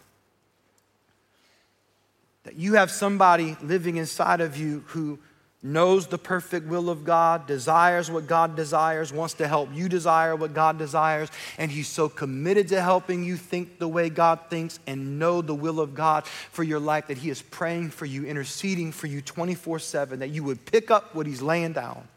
That 2.44 2.56
you 2.56 2.74
have 2.74 2.90
somebody 2.90 3.56
living 3.62 3.96
inside 3.96 4.40
of 4.40 4.56
you 4.56 4.84
who 4.88 5.18
knows 5.62 6.06
the 6.06 6.18
perfect 6.18 6.66
will 6.66 6.88
of 6.88 7.04
God, 7.04 7.46
desires 7.46 8.10
what 8.10 8.26
God 8.26 8.56
desires, 8.56 9.12
wants 9.12 9.34
to 9.34 9.46
help 9.46 9.68
you 9.74 9.88
desire 9.88 10.34
what 10.34 10.54
God 10.54 10.78
desires, 10.78 11.28
and 11.58 11.70
He's 11.70 11.88
so 11.88 12.08
committed 12.08 12.68
to 12.68 12.80
helping 12.80 13.22
you 13.22 13.36
think 13.36 13.78
the 13.78 13.88
way 13.88 14.08
God 14.08 14.40
thinks 14.48 14.80
and 14.86 15.18
know 15.18 15.42
the 15.42 15.54
will 15.54 15.80
of 15.80 15.94
God 15.94 16.24
for 16.26 16.62
your 16.62 16.80
life 16.80 17.08
that 17.08 17.18
He 17.18 17.28
is 17.28 17.42
praying 17.42 17.90
for 17.90 18.06
you, 18.06 18.24
interceding 18.24 18.92
for 18.92 19.06
you 19.06 19.20
24 19.20 19.78
7, 19.78 20.18
that 20.20 20.30
you 20.30 20.44
would 20.44 20.64
pick 20.64 20.90
up 20.90 21.14
what 21.14 21.26
He's 21.26 21.42
laying 21.42 21.72
down. 21.72 22.08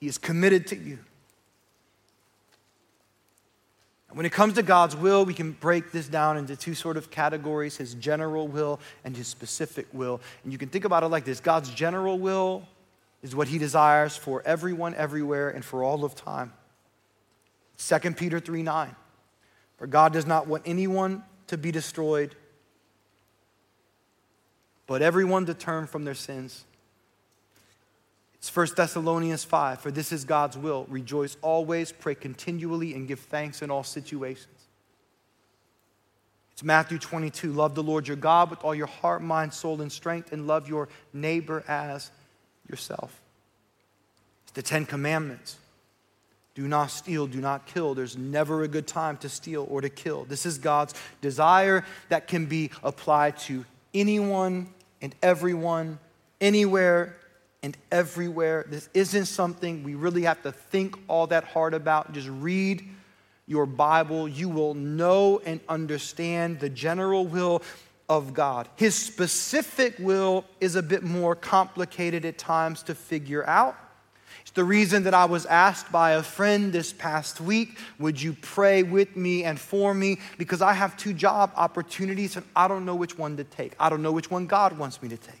He 0.00 0.08
is 0.08 0.18
committed 0.18 0.66
to 0.68 0.76
you. 0.76 0.98
When 4.14 4.24
it 4.24 4.30
comes 4.30 4.54
to 4.54 4.62
God's 4.62 4.94
will, 4.94 5.24
we 5.24 5.34
can 5.34 5.50
break 5.50 5.90
this 5.90 6.06
down 6.06 6.36
into 6.36 6.54
two 6.54 6.76
sort 6.76 6.96
of 6.96 7.10
categories 7.10 7.76
his 7.76 7.94
general 7.94 8.46
will 8.46 8.78
and 9.02 9.16
his 9.16 9.26
specific 9.26 9.88
will. 9.92 10.20
And 10.44 10.52
you 10.52 10.58
can 10.58 10.68
think 10.68 10.84
about 10.84 11.02
it 11.02 11.08
like 11.08 11.24
this 11.24 11.40
God's 11.40 11.68
general 11.68 12.18
will 12.18 12.66
is 13.24 13.34
what 13.34 13.48
he 13.48 13.58
desires 13.58 14.16
for 14.16 14.40
everyone, 14.46 14.94
everywhere, 14.94 15.50
and 15.50 15.64
for 15.64 15.82
all 15.82 16.04
of 16.04 16.14
time. 16.14 16.52
2 17.78 17.98
Peter 18.12 18.38
3 18.38 18.62
9. 18.62 18.94
For 19.78 19.88
God 19.88 20.12
does 20.12 20.26
not 20.26 20.46
want 20.46 20.62
anyone 20.64 21.24
to 21.48 21.58
be 21.58 21.72
destroyed, 21.72 22.36
but 24.86 25.02
everyone 25.02 25.44
to 25.46 25.54
turn 25.54 25.88
from 25.88 26.04
their 26.04 26.14
sins. 26.14 26.64
It's 28.44 28.54
1 28.54 28.66
Thessalonians 28.76 29.42
5 29.42 29.80
For 29.80 29.90
this 29.90 30.12
is 30.12 30.26
God's 30.26 30.58
will. 30.58 30.84
Rejoice 30.90 31.38
always, 31.40 31.92
pray 31.92 32.14
continually, 32.14 32.92
and 32.92 33.08
give 33.08 33.20
thanks 33.20 33.62
in 33.62 33.70
all 33.70 33.82
situations. 33.82 34.66
It's 36.52 36.62
Matthew 36.62 36.98
22 36.98 37.54
Love 37.54 37.74
the 37.74 37.82
Lord 37.82 38.06
your 38.06 38.18
God 38.18 38.50
with 38.50 38.62
all 38.62 38.74
your 38.74 38.86
heart, 38.86 39.22
mind, 39.22 39.54
soul, 39.54 39.80
and 39.80 39.90
strength, 39.90 40.30
and 40.30 40.46
love 40.46 40.68
your 40.68 40.90
neighbor 41.14 41.64
as 41.66 42.10
yourself. 42.68 43.18
It's 44.42 44.52
the 44.52 44.62
Ten 44.62 44.84
Commandments. 44.84 45.56
Do 46.54 46.68
not 46.68 46.90
steal, 46.90 47.26
do 47.26 47.40
not 47.40 47.64
kill. 47.64 47.94
There's 47.94 48.18
never 48.18 48.62
a 48.62 48.68
good 48.68 48.86
time 48.86 49.16
to 49.18 49.30
steal 49.30 49.66
or 49.70 49.80
to 49.80 49.88
kill. 49.88 50.26
This 50.26 50.44
is 50.44 50.58
God's 50.58 50.92
desire 51.22 51.82
that 52.10 52.28
can 52.28 52.44
be 52.44 52.72
applied 52.82 53.38
to 53.38 53.64
anyone 53.94 54.68
and 55.00 55.14
everyone, 55.22 55.98
anywhere, 56.42 57.16
and 57.64 57.78
everywhere. 57.90 58.66
This 58.68 58.90
isn't 58.92 59.24
something 59.24 59.84
we 59.84 59.94
really 59.94 60.24
have 60.24 60.42
to 60.42 60.52
think 60.52 60.96
all 61.08 61.26
that 61.28 61.44
hard 61.44 61.72
about. 61.72 62.12
Just 62.12 62.28
read 62.28 62.86
your 63.46 63.64
Bible. 63.64 64.28
You 64.28 64.50
will 64.50 64.74
know 64.74 65.40
and 65.46 65.60
understand 65.66 66.60
the 66.60 66.68
general 66.68 67.26
will 67.26 67.62
of 68.06 68.34
God. 68.34 68.68
His 68.76 68.94
specific 68.94 69.94
will 69.98 70.44
is 70.60 70.76
a 70.76 70.82
bit 70.82 71.04
more 71.04 71.34
complicated 71.34 72.26
at 72.26 72.36
times 72.36 72.82
to 72.82 72.94
figure 72.94 73.48
out. 73.48 73.76
It's 74.42 74.50
the 74.50 74.62
reason 74.62 75.04
that 75.04 75.14
I 75.14 75.24
was 75.24 75.46
asked 75.46 75.90
by 75.90 76.10
a 76.10 76.22
friend 76.22 76.70
this 76.70 76.92
past 76.92 77.40
week, 77.40 77.78
Would 77.98 78.20
you 78.20 78.34
pray 78.34 78.82
with 78.82 79.16
me 79.16 79.44
and 79.44 79.58
for 79.58 79.94
me? 79.94 80.18
Because 80.36 80.60
I 80.60 80.74
have 80.74 80.98
two 80.98 81.14
job 81.14 81.50
opportunities 81.56 82.36
and 82.36 82.44
I 82.54 82.68
don't 82.68 82.84
know 82.84 82.94
which 82.94 83.16
one 83.16 83.38
to 83.38 83.44
take. 83.44 83.74
I 83.80 83.88
don't 83.88 84.02
know 84.02 84.12
which 84.12 84.30
one 84.30 84.46
God 84.46 84.76
wants 84.76 85.02
me 85.02 85.08
to 85.08 85.16
take. 85.16 85.40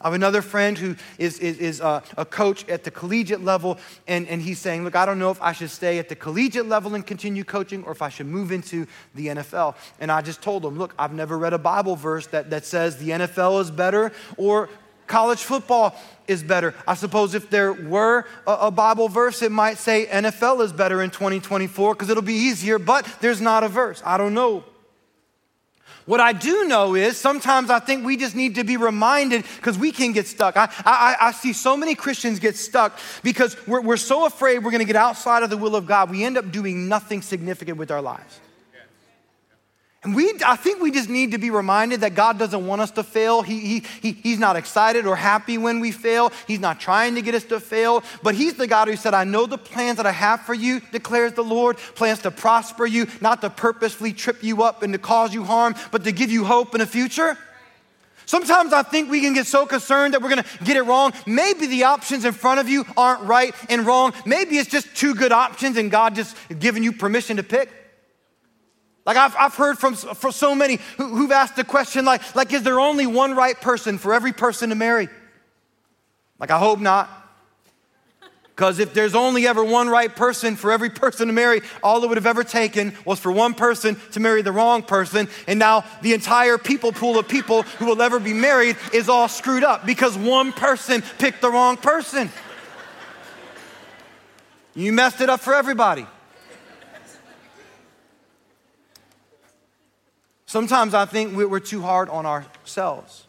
I 0.00 0.06
have 0.06 0.14
another 0.14 0.42
friend 0.42 0.76
who 0.76 0.96
is, 1.18 1.38
is, 1.38 1.58
is 1.58 1.80
a, 1.80 2.02
a, 2.16 2.24
coach 2.24 2.68
at 2.68 2.82
the 2.82 2.90
collegiate 2.90 3.44
level, 3.44 3.78
and, 4.08 4.26
and 4.26 4.40
he's 4.42 4.58
saying, 4.58 4.84
Look, 4.84 4.96
I 4.96 5.04
don't 5.06 5.18
know 5.18 5.30
if 5.30 5.40
I 5.40 5.52
should 5.52 5.70
stay 5.70 5.98
at 5.98 6.08
the 6.08 6.16
collegiate 6.16 6.66
level 6.66 6.94
and 6.94 7.06
continue 7.06 7.44
coaching 7.44 7.84
or 7.84 7.92
if 7.92 8.02
I 8.02 8.08
should 8.08 8.26
move 8.26 8.50
into 8.50 8.86
the 9.14 9.28
NFL. 9.28 9.76
And 10.00 10.10
I 10.10 10.22
just 10.22 10.42
told 10.42 10.64
him, 10.64 10.76
Look, 10.76 10.94
I've 10.98 11.12
never 11.12 11.38
read 11.38 11.52
a 11.52 11.58
Bible 11.58 11.94
verse 11.94 12.26
that, 12.28 12.50
that 12.50 12.64
says 12.64 12.96
the 12.96 13.10
NFL 13.10 13.60
is 13.60 13.70
better 13.70 14.12
or 14.36 14.70
college 15.06 15.40
football 15.40 15.94
is 16.26 16.42
better. 16.42 16.74
I 16.88 16.94
suppose 16.94 17.34
if 17.34 17.50
there 17.50 17.72
were 17.72 18.24
a, 18.46 18.52
a 18.52 18.70
Bible 18.70 19.08
verse, 19.08 19.42
it 19.42 19.52
might 19.52 19.76
say 19.76 20.06
NFL 20.06 20.64
is 20.64 20.72
better 20.72 21.02
in 21.02 21.10
2024 21.10 21.94
because 21.94 22.08
it'll 22.08 22.22
be 22.22 22.34
easier, 22.34 22.78
but 22.78 23.06
there's 23.20 23.40
not 23.40 23.62
a 23.62 23.68
verse. 23.68 24.02
I 24.04 24.16
don't 24.16 24.34
know. 24.34 24.64
What 26.04 26.20
I 26.20 26.32
do 26.32 26.66
know 26.66 26.94
is 26.94 27.16
sometimes 27.16 27.70
I 27.70 27.78
think 27.78 28.04
we 28.04 28.16
just 28.16 28.34
need 28.34 28.56
to 28.56 28.64
be 28.64 28.76
reminded 28.76 29.44
because 29.56 29.78
we 29.78 29.92
can 29.92 30.12
get 30.12 30.26
stuck. 30.26 30.56
I, 30.56 30.68
I, 30.84 31.16
I, 31.20 31.32
see 31.32 31.52
so 31.52 31.76
many 31.76 31.94
Christians 31.94 32.40
get 32.40 32.56
stuck 32.56 32.98
because 33.22 33.56
we're, 33.68 33.80
we're 33.80 33.96
so 33.96 34.26
afraid 34.26 34.58
we're 34.64 34.72
going 34.72 34.80
to 34.80 34.84
get 34.84 34.96
outside 34.96 35.44
of 35.44 35.50
the 35.50 35.56
will 35.56 35.76
of 35.76 35.86
God. 35.86 36.10
We 36.10 36.24
end 36.24 36.36
up 36.36 36.50
doing 36.50 36.88
nothing 36.88 37.22
significant 37.22 37.78
with 37.78 37.92
our 37.92 38.02
lives. 38.02 38.40
And 40.04 40.16
we, 40.16 40.34
I 40.44 40.56
think 40.56 40.82
we 40.82 40.90
just 40.90 41.08
need 41.08 41.30
to 41.30 41.38
be 41.38 41.50
reminded 41.50 42.00
that 42.00 42.16
God 42.16 42.36
doesn't 42.36 42.66
want 42.66 42.80
us 42.80 42.90
to 42.92 43.04
fail. 43.04 43.42
He, 43.42 43.60
he, 43.60 43.82
he, 44.00 44.12
he's 44.12 44.38
not 44.38 44.56
excited 44.56 45.06
or 45.06 45.14
happy 45.14 45.58
when 45.58 45.78
we 45.78 45.92
fail. 45.92 46.32
He's 46.48 46.58
not 46.58 46.80
trying 46.80 47.14
to 47.14 47.22
get 47.22 47.36
us 47.36 47.44
to 47.44 47.60
fail. 47.60 48.02
But 48.20 48.34
He's 48.34 48.54
the 48.54 48.66
God 48.66 48.88
who 48.88 48.96
said, 48.96 49.14
I 49.14 49.22
know 49.22 49.46
the 49.46 49.58
plans 49.58 49.98
that 49.98 50.06
I 50.06 50.10
have 50.10 50.40
for 50.40 50.54
you, 50.54 50.80
declares 50.90 51.34
the 51.34 51.44
Lord 51.44 51.76
plans 51.76 52.18
to 52.22 52.32
prosper 52.32 52.84
you, 52.84 53.06
not 53.20 53.42
to 53.42 53.50
purposefully 53.50 54.12
trip 54.12 54.42
you 54.42 54.64
up 54.64 54.82
and 54.82 54.92
to 54.92 54.98
cause 54.98 55.32
you 55.32 55.44
harm, 55.44 55.76
but 55.92 56.02
to 56.02 56.10
give 56.10 56.32
you 56.32 56.44
hope 56.44 56.74
in 56.74 56.80
the 56.80 56.86
future. 56.86 57.38
Sometimes 58.26 58.72
I 58.72 58.82
think 58.82 59.08
we 59.08 59.20
can 59.20 59.34
get 59.34 59.46
so 59.46 59.66
concerned 59.66 60.14
that 60.14 60.22
we're 60.22 60.30
gonna 60.30 60.44
get 60.64 60.76
it 60.76 60.82
wrong. 60.82 61.12
Maybe 61.26 61.66
the 61.66 61.84
options 61.84 62.24
in 62.24 62.32
front 62.32 62.58
of 62.58 62.68
you 62.68 62.84
aren't 62.96 63.22
right 63.22 63.54
and 63.68 63.86
wrong. 63.86 64.14
Maybe 64.26 64.58
it's 64.58 64.70
just 64.70 64.96
two 64.96 65.14
good 65.14 65.32
options 65.32 65.76
and 65.76 65.92
God 65.92 66.16
just 66.16 66.36
giving 66.58 66.82
you 66.82 66.92
permission 66.92 67.36
to 67.36 67.44
pick. 67.44 67.81
Like 69.04 69.16
I've, 69.16 69.34
I've 69.36 69.54
heard 69.54 69.78
from, 69.78 69.94
from 69.94 70.32
so 70.32 70.54
many 70.54 70.78
who, 70.96 71.08
who've 71.08 71.32
asked 71.32 71.56
the 71.56 71.64
question 71.64 72.04
like, 72.04 72.34
like, 72.36 72.52
is 72.52 72.62
there 72.62 72.78
only 72.78 73.06
one 73.06 73.34
right 73.34 73.60
person 73.60 73.98
for 73.98 74.14
every 74.14 74.32
person 74.32 74.68
to 74.68 74.74
marry? 74.74 75.08
Like, 76.38 76.50
I 76.50 76.58
hope 76.58 76.78
not. 76.78 77.10
Because 78.54 78.78
if 78.78 78.92
there's 78.92 79.14
only 79.14 79.46
ever 79.46 79.64
one 79.64 79.88
right 79.88 80.14
person 80.14 80.56
for 80.56 80.70
every 80.70 80.90
person 80.90 81.26
to 81.26 81.32
marry, 81.32 81.62
all 81.82 82.04
it 82.04 82.08
would 82.08 82.18
have 82.18 82.26
ever 82.26 82.44
taken 82.44 82.94
was 83.04 83.18
for 83.18 83.32
one 83.32 83.54
person 83.54 83.96
to 84.12 84.20
marry 84.20 84.42
the 84.42 84.52
wrong 84.52 84.82
person. 84.82 85.28
And 85.48 85.58
now 85.58 85.84
the 86.02 86.12
entire 86.12 86.58
people 86.58 86.92
pool 86.92 87.18
of 87.18 87.26
people 87.26 87.62
who 87.62 87.86
will 87.86 88.00
ever 88.02 88.20
be 88.20 88.34
married 88.34 88.76
is 88.92 89.08
all 89.08 89.26
screwed 89.26 89.64
up 89.64 89.86
because 89.86 90.18
one 90.18 90.52
person 90.52 91.02
picked 91.18 91.40
the 91.40 91.50
wrong 91.50 91.78
person. 91.78 92.30
You 94.74 94.92
messed 94.92 95.20
it 95.22 95.30
up 95.30 95.40
for 95.40 95.54
everybody. 95.54 96.06
Sometimes 100.52 100.92
I 100.92 101.06
think 101.06 101.34
we're 101.34 101.60
too 101.60 101.80
hard 101.80 102.10
on 102.10 102.26
ourselves. 102.26 103.26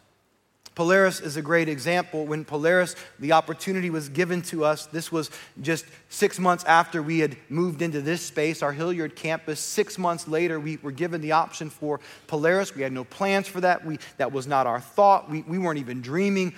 Polaris 0.74 1.20
is 1.20 1.38
a 1.38 1.40
great 1.40 1.70
example. 1.70 2.26
When 2.26 2.44
Polaris, 2.44 2.96
the 3.18 3.32
opportunity 3.32 3.88
was 3.88 4.10
given 4.10 4.42
to 4.42 4.62
us, 4.66 4.84
this 4.84 5.10
was 5.10 5.30
just 5.62 5.86
six 6.10 6.38
months 6.38 6.64
after 6.64 7.02
we 7.02 7.20
had 7.20 7.38
moved 7.48 7.80
into 7.80 8.02
this 8.02 8.20
space, 8.20 8.62
our 8.62 8.72
Hilliard 8.72 9.16
campus. 9.16 9.58
Six 9.58 9.96
months 9.96 10.28
later, 10.28 10.60
we 10.60 10.76
were 10.82 10.92
given 10.92 11.22
the 11.22 11.32
option 11.32 11.70
for 11.70 11.98
Polaris. 12.26 12.74
We 12.74 12.82
had 12.82 12.92
no 12.92 13.04
plans 13.04 13.48
for 13.48 13.62
that. 13.62 13.86
We, 13.86 13.98
that 14.18 14.30
was 14.30 14.46
not 14.46 14.66
our 14.66 14.80
thought. 14.80 15.30
We, 15.30 15.40
we 15.44 15.56
weren't 15.56 15.78
even 15.78 16.02
dreaming 16.02 16.52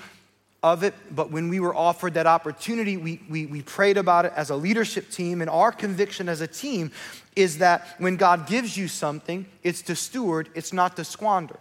of 0.67 0.83
it. 0.83 0.95
But 1.15 1.31
when 1.31 1.49
we 1.49 1.61
were 1.61 1.75
offered 1.75 2.15
that 2.15 2.27
opportunity, 2.27 2.97
we, 2.97 3.21
we, 3.31 3.47
we 3.47 3.63
prayed 3.63 3.97
about 3.97 4.25
it 4.25 4.33
as 4.35 4.51
a 4.51 4.57
leadership 4.57 5.11
team. 5.11 5.41
And 5.41 5.49
our 5.49 5.71
conviction 5.71 6.29
as 6.29 6.41
a 6.41 6.49
team 6.49 6.91
is 7.37 7.59
that 7.59 7.87
when 7.99 8.17
God 8.17 8.49
gives 8.49 8.77
you 8.77 8.89
something, 8.89 9.47
it's 9.63 9.81
to 9.83 9.95
steward, 9.95 10.49
it's 10.57 10.73
not 10.73 10.97
to 10.97 11.05
squander. 11.05 11.57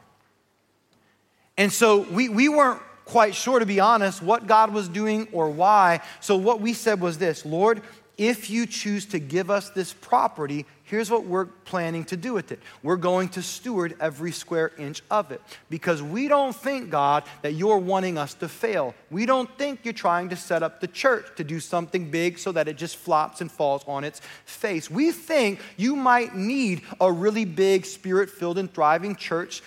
And 1.56 1.72
so 1.72 2.02
we, 2.02 2.30
we 2.30 2.50
weren't 2.50 2.82
quite 3.06 3.36
sure, 3.36 3.60
to 3.60 3.66
be 3.66 3.80
honest, 3.80 4.24
what 4.24 4.48
God 4.48 4.74
was 4.74 4.90
doing 4.90 5.28
or 5.32 5.52
why. 5.52 6.02
So 6.20 6.36
what 6.36 6.60
we 6.60 6.74
said 6.74 7.00
was 7.00 7.20
this 7.20 7.46
Lord, 7.46 7.84
if 8.18 8.50
you 8.50 8.66
choose 8.66 9.06
to 9.08 9.20
give 9.20 9.52
us 9.52 9.70
this 9.70 9.94
property, 9.94 10.66
here's 10.86 11.12
what 11.12 11.26
we're 11.26 11.46
planning 11.46 12.06
to 12.06 12.18
do 12.18 12.34
with 12.34 12.52
it. 12.52 12.60
We're 12.82 12.96
going 12.96 13.30
to 13.30 13.42
steward 13.42 13.96
every 14.00 14.32
square 14.32 14.72
inch 14.78 15.02
of 15.12 15.32
it 15.32 15.42
because 15.70 16.02
we 16.02 16.28
don't 16.28 16.56
think, 16.56 16.90
God, 16.90 17.24
that 17.42 17.54
you're 17.54 17.78
wanting 17.78 18.18
us 18.18 18.34
to 18.36 18.48
fail. 18.48 18.96
We 19.12 19.26
don't 19.26 19.50
think 19.58 19.82
you're 19.84 19.94
trying 19.94 20.30
to 20.30 20.36
set 20.36 20.64
up 20.64 20.80
the 20.80 20.88
church 20.88 21.26
to 21.38 21.44
do 21.44 21.60
something 21.60 22.10
big 22.10 22.40
so 22.40 22.52
that 22.54 22.68
it 22.68 22.78
just 22.78 22.96
flops 22.98 23.42
and 23.42 23.52
falls 23.52 23.84
on 23.88 24.04
its 24.04 24.22
face. 24.46 24.90
We 24.90 25.12
think 25.12 25.60
you 25.76 25.96
might 25.96 26.36
need 26.36 26.84
a 27.02 27.12
really 27.12 27.46
big, 27.46 27.86
spirit 27.86 28.30
filled, 28.30 28.58
and 28.58 28.74
thriving 28.74 29.16
church 29.16 29.62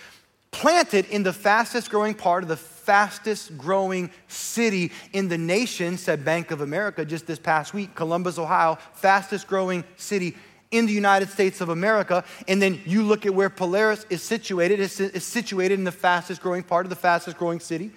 planted 0.51 1.05
in 1.09 1.23
the 1.23 1.33
fastest 1.33 1.89
growing 1.91 2.15
part 2.15 2.43
of 2.43 2.49
the 2.49 2.57
fastest 2.57 3.55
growing 3.57 4.09
city 4.27 4.91
in 5.13 5.27
the 5.27 5.37
nation, 5.37 5.97
said 5.97 6.25
Bank 6.25 6.49
of 6.49 6.61
America 6.61 7.05
just 7.05 7.27
this 7.27 7.37
past 7.37 7.73
week, 7.73 7.93
Columbus, 7.93 8.39
Ohio, 8.39 8.79
fastest 8.93 9.47
growing 9.47 9.83
city 9.95 10.35
in 10.71 10.85
the 10.85 10.93
United 10.93 11.29
States 11.29 11.61
of 11.61 11.69
America. 11.69 12.23
And 12.47 12.61
then 12.61 12.81
you 12.85 13.03
look 13.03 13.25
at 13.25 13.33
where 13.33 13.49
Polaris 13.49 14.05
is 14.09 14.21
situated, 14.21 14.79
it's, 14.79 14.99
it's 14.99 15.25
situated 15.25 15.79
in 15.79 15.83
the 15.83 15.91
fastest 15.91 16.41
growing 16.41 16.63
part 16.63 16.85
of 16.85 16.89
the 16.89 16.95
fastest 16.95 17.37
growing 17.37 17.59
city 17.59 17.91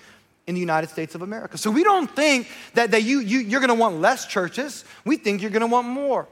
in 0.47 0.55
the 0.55 0.61
United 0.61 0.91
States 0.91 1.15
of 1.15 1.23
America. 1.23 1.57
So 1.59 1.71
we 1.71 1.85
don't 1.85 2.11
think 2.11 2.49
that, 2.75 2.91
that 2.91 3.03
you, 3.03 3.21
you, 3.21 3.41
you're 3.41 3.61
gonna 3.61 3.75
want 3.75 4.01
less 4.01 4.27
churches, 4.27 4.85
we 5.05 5.17
think 5.17 5.43
you're 5.43 5.51
gonna 5.51 5.67
want 5.67 5.87
more. 5.87 6.27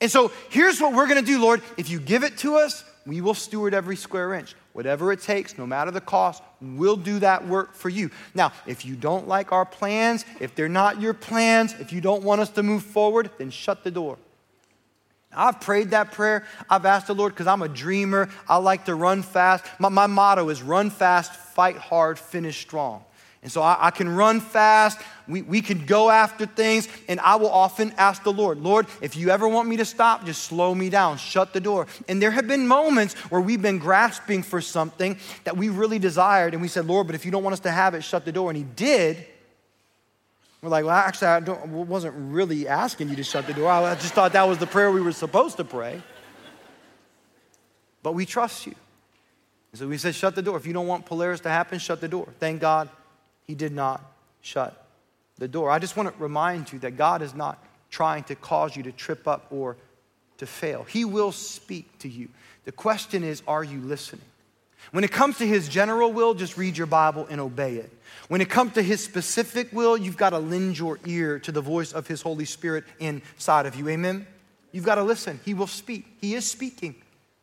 And 0.00 0.10
so 0.10 0.32
here's 0.50 0.80
what 0.80 0.92
we're 0.92 1.06
gonna 1.06 1.22
do, 1.22 1.40
Lord. 1.40 1.62
If 1.76 1.88
you 1.88 2.00
give 2.00 2.24
it 2.24 2.38
to 2.38 2.56
us, 2.56 2.84
we 3.06 3.20
will 3.20 3.34
steward 3.34 3.72
every 3.72 3.96
square 3.96 4.34
inch. 4.34 4.54
Whatever 4.72 5.12
it 5.12 5.22
takes, 5.22 5.56
no 5.56 5.66
matter 5.66 5.90
the 5.90 6.00
cost, 6.00 6.42
we'll 6.60 6.96
do 6.96 7.20
that 7.20 7.46
work 7.46 7.74
for 7.74 7.88
you. 7.88 8.10
Now, 8.34 8.52
if 8.66 8.84
you 8.84 8.96
don't 8.96 9.28
like 9.28 9.52
our 9.52 9.64
plans, 9.64 10.24
if 10.40 10.54
they're 10.54 10.68
not 10.68 11.00
your 11.00 11.14
plans, 11.14 11.72
if 11.74 11.92
you 11.92 12.00
don't 12.00 12.24
want 12.24 12.40
us 12.40 12.50
to 12.50 12.62
move 12.62 12.82
forward, 12.82 13.30
then 13.38 13.50
shut 13.50 13.84
the 13.84 13.90
door. 13.90 14.18
I've 15.36 15.60
prayed 15.60 15.90
that 15.90 16.12
prayer. 16.12 16.44
I've 16.68 16.86
asked 16.86 17.08
the 17.08 17.14
Lord 17.14 17.34
because 17.34 17.46
I'm 17.46 17.62
a 17.62 17.68
dreamer. 17.68 18.28
I 18.48 18.56
like 18.56 18.86
to 18.86 18.94
run 18.94 19.22
fast. 19.22 19.64
My, 19.78 19.90
my, 19.90 20.06
motto 20.06 20.48
is 20.48 20.62
run 20.62 20.90
fast, 20.90 21.32
fight 21.32 21.76
hard, 21.76 22.18
finish 22.18 22.60
strong. 22.60 23.04
And 23.42 23.52
so 23.52 23.62
I, 23.62 23.76
I 23.78 23.90
can 23.90 24.08
run 24.08 24.40
fast. 24.40 24.98
We, 25.28 25.42
we 25.42 25.60
can 25.60 25.84
go 25.84 26.10
after 26.10 26.46
things. 26.46 26.88
And 27.06 27.20
I 27.20 27.36
will 27.36 27.50
often 27.50 27.92
ask 27.98 28.22
the 28.24 28.32
Lord, 28.32 28.58
Lord, 28.58 28.86
if 29.00 29.16
you 29.16 29.30
ever 29.30 29.46
want 29.46 29.68
me 29.68 29.76
to 29.76 29.84
stop, 29.84 30.24
just 30.24 30.42
slow 30.44 30.74
me 30.74 30.90
down, 30.90 31.18
shut 31.18 31.52
the 31.52 31.60
door. 31.60 31.86
And 32.08 32.20
there 32.20 32.30
have 32.30 32.48
been 32.48 32.66
moments 32.66 33.14
where 33.30 33.40
we've 33.40 33.62
been 33.62 33.78
grasping 33.78 34.42
for 34.42 34.60
something 34.60 35.18
that 35.44 35.56
we 35.56 35.68
really 35.68 35.98
desired. 35.98 36.54
And 36.54 36.62
we 36.62 36.68
said, 36.68 36.86
Lord, 36.86 37.06
but 37.06 37.14
if 37.14 37.24
you 37.24 37.30
don't 37.30 37.44
want 37.44 37.52
us 37.52 37.60
to 37.60 37.70
have 37.70 37.94
it, 37.94 38.02
shut 38.02 38.24
the 38.24 38.32
door. 38.32 38.50
And 38.50 38.56
He 38.56 38.64
did. 38.64 39.26
We're 40.66 40.70
like, 40.70 40.84
well, 40.84 40.96
actually, 40.96 41.28
I 41.28 41.38
don't, 41.38 41.68
wasn't 41.86 42.16
really 42.16 42.66
asking 42.66 43.08
you 43.08 43.14
to 43.14 43.22
shut 43.22 43.46
the 43.46 43.54
door. 43.54 43.70
I 43.70 43.94
just 43.94 44.14
thought 44.14 44.32
that 44.32 44.48
was 44.48 44.58
the 44.58 44.66
prayer 44.66 44.90
we 44.90 45.00
were 45.00 45.12
supposed 45.12 45.58
to 45.58 45.64
pray. 45.64 46.02
But 48.02 48.14
we 48.14 48.26
trust 48.26 48.66
you. 48.66 48.74
so 49.74 49.86
we 49.86 49.96
said, 49.96 50.16
shut 50.16 50.34
the 50.34 50.42
door. 50.42 50.56
If 50.56 50.66
you 50.66 50.72
don't 50.72 50.88
want 50.88 51.06
Polaris 51.06 51.38
to 51.42 51.50
happen, 51.50 51.78
shut 51.78 52.00
the 52.00 52.08
door. 52.08 52.26
Thank 52.40 52.60
God 52.60 52.88
he 53.46 53.54
did 53.54 53.70
not 53.70 54.02
shut 54.40 54.84
the 55.38 55.46
door. 55.46 55.70
I 55.70 55.78
just 55.78 55.96
want 55.96 56.12
to 56.12 56.20
remind 56.20 56.72
you 56.72 56.80
that 56.80 56.96
God 56.96 57.22
is 57.22 57.32
not 57.32 57.64
trying 57.88 58.24
to 58.24 58.34
cause 58.34 58.74
you 58.74 58.82
to 58.82 58.90
trip 58.90 59.28
up 59.28 59.46
or 59.52 59.76
to 60.38 60.46
fail. 60.46 60.82
He 60.82 61.04
will 61.04 61.30
speak 61.30 61.96
to 62.00 62.08
you. 62.08 62.28
The 62.64 62.72
question 62.72 63.22
is, 63.22 63.40
are 63.46 63.62
you 63.62 63.80
listening? 63.82 64.26
When 64.92 65.04
it 65.04 65.10
comes 65.10 65.38
to 65.38 65.46
his 65.46 65.68
general 65.68 66.12
will, 66.12 66.34
just 66.34 66.56
read 66.56 66.76
your 66.76 66.86
Bible 66.86 67.26
and 67.28 67.40
obey 67.40 67.76
it. 67.76 67.92
When 68.28 68.40
it 68.40 68.50
comes 68.50 68.74
to 68.74 68.82
his 68.82 69.02
specific 69.02 69.72
will, 69.72 69.96
you've 69.96 70.16
got 70.16 70.30
to 70.30 70.38
lend 70.38 70.78
your 70.78 70.98
ear 71.06 71.38
to 71.40 71.52
the 71.52 71.60
voice 71.60 71.92
of 71.92 72.06
his 72.06 72.22
Holy 72.22 72.44
Spirit 72.44 72.84
inside 72.98 73.66
of 73.66 73.76
you. 73.76 73.88
Amen? 73.88 74.26
You've 74.72 74.84
got 74.84 74.96
to 74.96 75.02
listen. 75.02 75.40
He 75.44 75.54
will 75.54 75.66
speak. 75.66 76.06
He 76.20 76.34
is 76.34 76.48
speaking. 76.48 76.96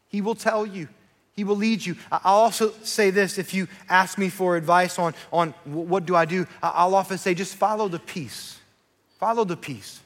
He 0.10 0.22
will 0.22 0.36
tell 0.36 0.66
you. 0.66 0.88
He 1.36 1.44
will 1.44 1.56
lead 1.56 1.84
you. 1.84 1.96
I'll 2.12 2.42
also 2.42 2.72
say 2.84 3.10
this 3.10 3.38
if 3.38 3.54
you 3.54 3.68
ask 3.90 4.18
me 4.18 4.30
for 4.30 4.56
advice 4.56 5.00
on, 5.00 5.16
on 5.32 5.52
what 5.66 6.06
do 6.06 6.16
I 6.16 6.26
do, 6.26 6.46
I'll 6.62 6.94
often 6.94 7.18
say 7.18 7.34
just 7.34 7.56
follow 7.56 7.88
the 7.88 8.00
peace. 8.00 8.60
Follow 9.20 9.44
the 9.44 9.58
peace. 9.58 10.00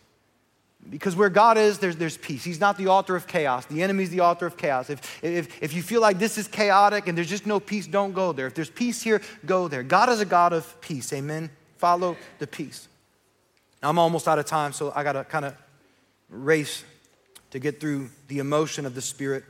Because 0.90 1.16
where 1.16 1.30
God 1.30 1.58
is, 1.58 1.80
there's, 1.80 1.96
there's 1.98 2.18
peace. 2.18 2.44
He's 2.44 2.60
not 2.60 2.78
the 2.78 2.88
author 2.88 3.16
of 3.16 3.28
chaos. 3.28 3.66
The 3.66 3.84
enemy's 3.84 4.10
the 4.10 4.22
author 4.22 4.46
of 4.46 4.58
chaos. 4.58 4.90
If, 4.90 5.24
if, 5.24 5.62
if 5.62 5.74
you 5.74 5.82
feel 5.82 6.02
like 6.02 6.20
this 6.20 6.38
is 6.38 6.48
chaotic 6.48 7.08
and 7.08 7.18
there's 7.18 7.30
just 7.30 7.46
no 7.46 7.60
peace, 7.60 7.88
don't 7.88 8.14
go 8.14 8.32
there. 8.32 8.48
If 8.48 8.54
there's 8.54 8.70
peace 8.70 9.02
here, 9.02 9.22
go 9.46 9.68
there. 9.68 9.84
God 9.84 10.10
is 10.10 10.22
a 10.22 10.26
God 10.26 10.54
of 10.54 10.80
peace. 10.82 11.12
Amen. 11.14 11.50
Follow 11.78 12.16
the 12.40 12.48
peace. 12.48 12.88
I'm 13.84 14.00
almost 14.00 14.28
out 14.28 14.40
of 14.40 14.46
time, 14.46 14.74
so 14.74 14.92
I 14.96 15.04
got 15.04 15.14
to 15.14 15.24
kind 15.24 15.46
of 15.46 15.56
race 16.30 16.84
to 17.52 17.60
get 17.60 17.80
through 17.80 18.10
the 18.28 18.40
emotion 18.40 18.86
of 18.86 18.96
the 18.96 19.02
Spirit. 19.02 19.44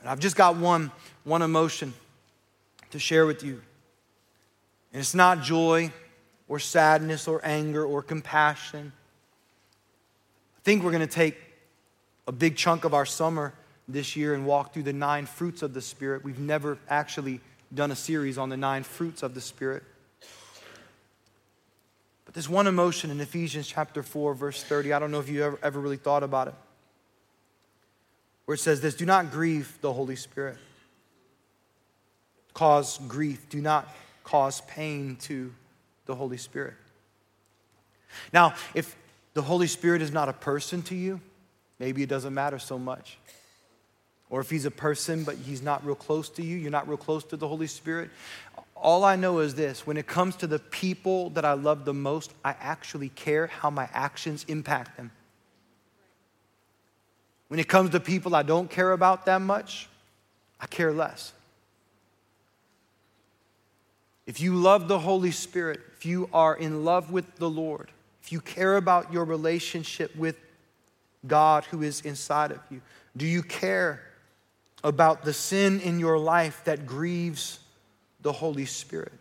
And 0.00 0.08
I've 0.08 0.20
just 0.20 0.36
got 0.36 0.56
one, 0.56 0.90
one 1.24 1.42
emotion 1.42 1.92
to 2.90 2.98
share 2.98 3.26
with 3.26 3.42
you. 3.42 3.60
And 4.92 5.00
it's 5.00 5.14
not 5.14 5.42
joy, 5.42 5.92
or 6.50 6.58
sadness 6.58 7.28
or 7.28 7.40
anger 7.44 7.86
or 7.86 8.02
compassion. 8.02 8.92
I 10.60 10.62
think 10.62 10.82
we're 10.82 10.90
going 10.90 11.00
to 11.00 11.06
take 11.06 11.38
a 12.26 12.32
big 12.32 12.54
chunk 12.54 12.84
of 12.84 12.92
our 12.92 13.06
summer 13.06 13.54
this 13.88 14.14
year 14.14 14.34
and 14.34 14.44
walk 14.44 14.74
through 14.74 14.82
the 14.82 14.92
nine 14.92 15.24
fruits 15.24 15.62
of 15.62 15.72
the 15.72 15.80
Spirit. 15.80 16.22
We've 16.22 16.38
never 16.38 16.76
actually 16.86 17.40
done 17.72 17.90
a 17.90 17.96
series 17.96 18.36
on 18.36 18.50
the 18.50 18.58
nine 18.58 18.82
fruits 18.82 19.22
of 19.22 19.34
the 19.34 19.40
Spirit. 19.40 19.82
But 22.26 22.34
there's 22.34 22.48
one 22.48 22.66
emotion 22.66 23.10
in 23.10 23.18
Ephesians 23.22 23.66
chapter 23.68 24.02
4, 24.02 24.34
verse 24.34 24.62
30. 24.62 24.92
I 24.92 24.98
don't 24.98 25.10
know 25.10 25.20
if 25.20 25.30
you 25.30 25.42
ever, 25.42 25.58
ever 25.62 25.80
really 25.80 25.96
thought 25.96 26.22
about 26.22 26.48
it, 26.48 26.54
where 28.44 28.54
it 28.54 28.60
says 28.60 28.82
this 28.82 28.94
Do 28.94 29.06
not 29.06 29.30
grieve 29.30 29.78
the 29.80 29.94
Holy 29.94 30.14
Spirit. 30.14 30.58
Cause 32.52 32.98
grief. 33.08 33.48
Do 33.48 33.62
not 33.62 33.88
cause 34.24 34.60
pain 34.62 35.16
to 35.22 35.54
the 36.04 36.14
Holy 36.14 36.36
Spirit. 36.36 36.74
Now, 38.32 38.54
if 38.74 38.94
the 39.34 39.42
Holy 39.42 39.66
Spirit 39.66 40.02
is 40.02 40.12
not 40.12 40.28
a 40.28 40.32
person 40.32 40.82
to 40.82 40.94
you, 40.94 41.20
maybe 41.78 42.02
it 42.02 42.08
doesn't 42.08 42.34
matter 42.34 42.58
so 42.58 42.78
much. 42.78 43.18
Or 44.28 44.40
if 44.40 44.48
he's 44.48 44.64
a 44.64 44.70
person, 44.70 45.24
but 45.24 45.36
he's 45.36 45.60
not 45.60 45.84
real 45.84 45.96
close 45.96 46.28
to 46.30 46.42
you, 46.42 46.56
you're 46.56 46.70
not 46.70 46.88
real 46.88 46.96
close 46.96 47.24
to 47.24 47.36
the 47.36 47.48
Holy 47.48 47.66
Spirit. 47.66 48.10
All 48.76 49.04
I 49.04 49.16
know 49.16 49.40
is 49.40 49.54
this 49.54 49.86
when 49.86 49.96
it 49.96 50.06
comes 50.06 50.36
to 50.36 50.46
the 50.46 50.58
people 50.58 51.30
that 51.30 51.44
I 51.44 51.52
love 51.52 51.84
the 51.84 51.92
most, 51.92 52.32
I 52.44 52.54
actually 52.60 53.10
care 53.10 53.48
how 53.48 53.70
my 53.70 53.88
actions 53.92 54.44
impact 54.48 54.96
them. 54.96 55.10
When 57.48 57.58
it 57.58 57.68
comes 57.68 57.90
to 57.90 58.00
people 58.00 58.36
I 58.36 58.44
don't 58.44 58.70
care 58.70 58.92
about 58.92 59.26
that 59.26 59.40
much, 59.40 59.88
I 60.60 60.66
care 60.66 60.92
less. 60.92 61.32
If 64.26 64.40
you 64.40 64.54
love 64.54 64.86
the 64.86 65.00
Holy 65.00 65.32
Spirit, 65.32 65.80
if 65.96 66.06
you 66.06 66.30
are 66.32 66.54
in 66.54 66.84
love 66.84 67.10
with 67.10 67.36
the 67.36 67.50
Lord, 67.50 67.90
if 68.22 68.32
you 68.32 68.40
care 68.40 68.76
about 68.76 69.12
your 69.12 69.24
relationship 69.24 70.14
with 70.16 70.36
God 71.26 71.64
who 71.64 71.82
is 71.82 72.00
inside 72.02 72.50
of 72.50 72.60
you, 72.70 72.80
do 73.16 73.26
you 73.26 73.42
care 73.42 74.02
about 74.82 75.24
the 75.24 75.32
sin 75.32 75.80
in 75.80 75.98
your 75.98 76.18
life 76.18 76.62
that 76.64 76.86
grieves 76.86 77.60
the 78.22 78.32
Holy 78.32 78.66
Spirit? 78.66 79.12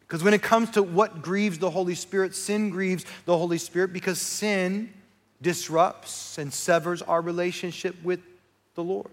Because 0.00 0.24
when 0.24 0.34
it 0.34 0.42
comes 0.42 0.70
to 0.70 0.82
what 0.82 1.20
grieves 1.20 1.58
the 1.58 1.70
Holy 1.70 1.94
Spirit, 1.94 2.34
sin 2.34 2.70
grieves 2.70 3.04
the 3.26 3.36
Holy 3.36 3.58
Spirit 3.58 3.92
because 3.92 4.20
sin 4.20 4.92
disrupts 5.42 6.38
and 6.38 6.52
severs 6.52 7.02
our 7.02 7.20
relationship 7.20 7.94
with 8.02 8.20
the 8.74 8.82
Lord. 8.82 9.10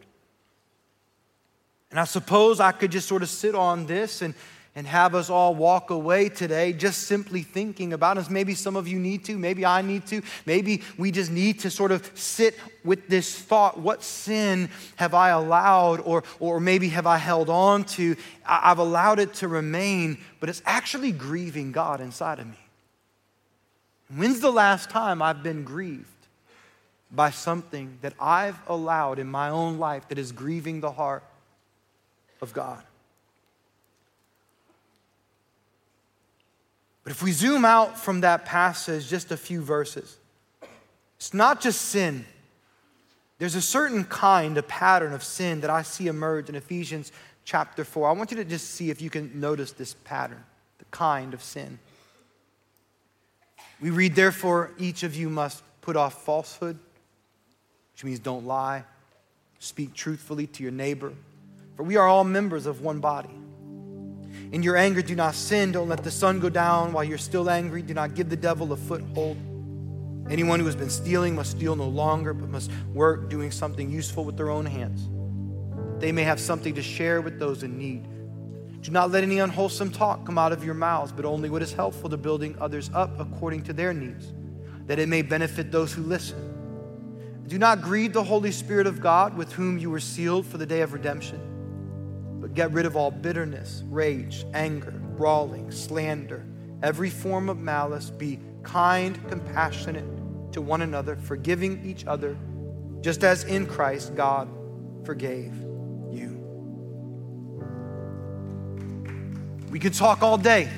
And 1.92 2.00
I 2.00 2.06
suppose 2.06 2.60
I 2.60 2.72
could 2.72 2.92
just 2.92 3.08
sort 3.08 3.24
of 3.24 3.30
sit 3.30 3.56
on 3.56 3.86
this 3.86 4.22
and 4.22 4.34
and 4.76 4.86
have 4.86 5.16
us 5.16 5.30
all 5.30 5.56
walk 5.56 5.90
away 5.90 6.28
today 6.28 6.74
just 6.74 7.04
simply 7.04 7.42
thinking 7.42 7.94
about 7.94 8.18
us. 8.18 8.30
Maybe 8.30 8.54
some 8.54 8.76
of 8.76 8.88
you 8.88 9.00
need 9.00 9.24
to, 9.26 9.38
maybe 9.38 9.66
I 9.66 9.82
need 9.82 10.06
to, 10.08 10.22
maybe 10.46 10.82
we 10.98 11.12
just 11.12 11.32
need 11.32 11.62
to 11.62 11.70
sort 11.70 11.94
of 11.94 12.12
sit 12.14 12.56
with 12.84 13.08
this 13.08 13.40
thought 13.40 13.80
what 13.80 14.04
sin 14.04 14.70
have 14.98 15.14
I 15.14 15.30
allowed, 15.30 16.02
or, 16.02 16.24
or 16.40 16.60
maybe 16.60 16.90
have 16.90 17.08
I 17.08 17.18
held 17.18 17.50
on 17.50 17.86
to? 17.86 18.18
I've 18.46 18.80
allowed 18.80 19.20
it 19.20 19.34
to 19.36 19.48
remain, 19.48 20.18
but 20.42 20.50
it's 20.50 20.62
actually 20.66 21.14
grieving 21.14 21.72
God 21.72 22.02
inside 22.02 22.40
of 22.40 22.48
me. 22.48 22.60
When's 24.14 24.42
the 24.42 24.52
last 24.52 24.90
time 24.90 25.22
I've 25.22 25.42
been 25.42 25.64
grieved 25.64 26.06
by 27.12 27.30
something 27.30 27.98
that 28.02 28.14
I've 28.20 28.60
allowed 28.68 29.20
in 29.20 29.28
my 29.28 29.50
own 29.50 29.80
life 29.80 30.10
that 30.10 30.20
is 30.20 30.34
grieving 30.34 30.82
the 30.82 30.92
heart 30.92 31.24
of 32.42 32.54
God? 32.54 32.84
But 37.06 37.12
if 37.12 37.22
we 37.22 37.32
zoom 37.32 37.64
out 37.64 38.00
from 38.00 38.22
that 38.22 38.46
passage 38.46 39.08
just 39.08 39.32
a 39.32 39.38
few 39.38 39.62
verses, 39.62 40.18
it's 41.18 41.36
not 41.36 41.62
just 41.62 41.80
sin. 41.84 42.26
There's 43.38 43.54
a 43.54 43.62
certain 43.62 44.06
kind, 44.06 44.58
a 44.58 44.64
pattern 44.64 45.14
of 45.14 45.24
sin 45.24 45.62
that 45.62 45.70
I 45.70 45.84
see 45.84 46.08
emerge 46.08 46.50
in 46.50 46.56
Ephesians 46.56 47.12
chapter 47.44 47.84
4. 47.84 48.10
I 48.10 48.12
want 48.14 48.32
you 48.32 48.38
to 48.38 48.44
just 48.44 48.72
see 48.72 48.90
if 48.90 49.04
you 49.04 49.12
can 49.12 49.40
notice 49.40 49.72
this 49.72 49.94
pattern, 50.04 50.44
the 50.80 50.86
kind 50.86 51.36
of 51.36 51.44
sin. 51.44 51.78
We 53.80 53.92
read, 53.92 54.16
therefore, 54.16 54.72
each 54.80 55.04
of 55.04 55.16
you 55.16 55.30
must 55.30 55.62
put 55.82 55.96
off 55.96 56.26
falsehood, 56.26 56.80
which 57.94 58.04
means 58.04 58.18
don't 58.18 58.48
lie, 58.48 58.84
speak 59.60 59.94
truthfully 59.94 60.48
to 60.48 60.64
your 60.64 60.72
neighbor, 60.72 61.14
for 61.76 61.84
we 61.84 61.98
are 61.98 62.08
all 62.08 62.24
members 62.24 62.66
of 62.66 62.82
one 62.82 63.00
body. 63.00 63.30
In 64.56 64.64
your 64.64 64.78
anger, 64.78 65.02
do 65.02 65.16
not 65.16 65.36
sin. 65.36 65.74
Don't 65.74 65.90
let 65.90 66.02
the 66.02 66.10
sun 66.10 66.40
go 66.40 66.48
down 66.48 66.94
while 66.94 67.04
you're 67.04 67.18
still 67.18 67.50
angry. 67.50 67.82
Do 67.82 67.94
not 67.94 68.16
give 68.16 68.30
the 68.30 68.38
devil 68.38 68.72
a 68.72 68.78
foothold. 68.78 69.36
Anyone 70.30 70.62
who 70.62 70.66
has 70.66 70.78
been 70.78 70.90
stealing 70.90 71.36
must 71.36 71.52
steal 71.52 71.76
no 71.76 71.90
longer, 71.90 72.34
but 72.34 72.48
must 72.48 72.72
work 72.94 73.30
doing 73.30 73.52
something 73.52 73.92
useful 73.92 74.24
with 74.24 74.38
their 74.38 74.50
own 74.50 74.66
hands. 74.66 75.10
They 76.00 76.14
may 76.14 76.24
have 76.24 76.40
something 76.40 76.74
to 76.76 76.82
share 76.82 77.20
with 77.20 77.38
those 77.38 77.64
in 77.64 77.78
need. 77.78 78.08
Do 78.82 78.92
not 78.92 79.12
let 79.12 79.24
any 79.24 79.40
unwholesome 79.40 79.92
talk 79.92 80.26
come 80.26 80.38
out 80.38 80.54
of 80.54 80.64
your 80.64 80.74
mouths, 80.74 81.12
but 81.12 81.26
only 81.26 81.50
what 81.50 81.62
is 81.62 81.74
helpful 81.74 82.10
to 82.10 82.16
building 82.16 82.56
others 82.62 82.90
up 82.94 83.20
according 83.20 83.64
to 83.64 83.74
their 83.74 83.94
needs, 83.94 84.32
that 84.86 85.00
it 85.00 85.10
may 85.10 85.22
benefit 85.22 85.70
those 85.70 85.92
who 85.92 86.02
listen. 86.04 87.44
Do 87.48 87.58
not 87.58 87.82
grieve 87.82 88.14
the 88.14 88.24
Holy 88.24 88.54
Spirit 88.54 88.88
of 88.88 89.02
God, 89.02 89.36
with 89.36 89.52
whom 89.52 89.78
you 89.78 89.90
were 89.90 90.00
sealed 90.00 90.46
for 90.46 90.58
the 90.58 90.66
day 90.66 90.80
of 90.80 90.94
redemption. 90.94 91.55
Get 92.56 92.72
rid 92.72 92.86
of 92.86 92.96
all 92.96 93.12
bitterness, 93.12 93.84
rage, 93.90 94.46
anger, 94.54 94.92
brawling, 95.18 95.72
slander, 95.72 96.46
every 96.82 97.10
form 97.10 97.50
of 97.50 97.60
malice. 97.60 98.10
Be 98.10 98.40
kind, 98.64 99.20
compassionate 99.28 100.06
to 100.54 100.62
one 100.62 100.82
another, 100.82 101.18
forgiving 101.18 101.86
each 101.86 102.06
other, 102.08 102.38
just 103.02 103.26
as 103.26 103.44
in 103.44 103.68
Christ 103.68 104.16
God 104.16 104.48
forgave 105.04 105.54
you. 106.10 106.42
We 109.70 109.78
could 109.78 109.94
talk 109.94 110.24
all 110.24 110.38
day 110.38 110.70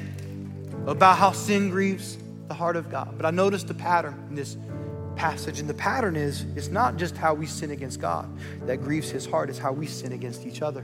about 0.88 1.20
how 1.20 1.32
sin 1.32 1.70
grieves 1.70 2.18
the 2.48 2.56
heart 2.56 2.76
of 2.76 2.90
God, 2.90 3.14
but 3.18 3.28
I 3.28 3.30
noticed 3.30 3.68
the 3.68 3.76
pattern 3.76 4.26
in 4.30 4.36
this 4.36 4.58
passage, 5.16 5.60
and 5.60 5.70
the 5.70 5.76
pattern 5.76 6.16
is 6.16 6.44
it's 6.56 6.70
not 6.70 6.98
just 6.98 7.16
how 7.16 7.36
we 7.36 7.46
sin 7.46 7.70
against 7.70 8.00
God 8.00 8.36
that 8.66 8.78
grieves 8.78 9.12
his 9.12 9.28
heart, 9.28 9.52
it's 9.52 9.60
how 9.60 9.74
we 9.74 9.86
sin 9.86 10.12
against 10.12 10.44
each 10.44 10.64
other. 10.64 10.84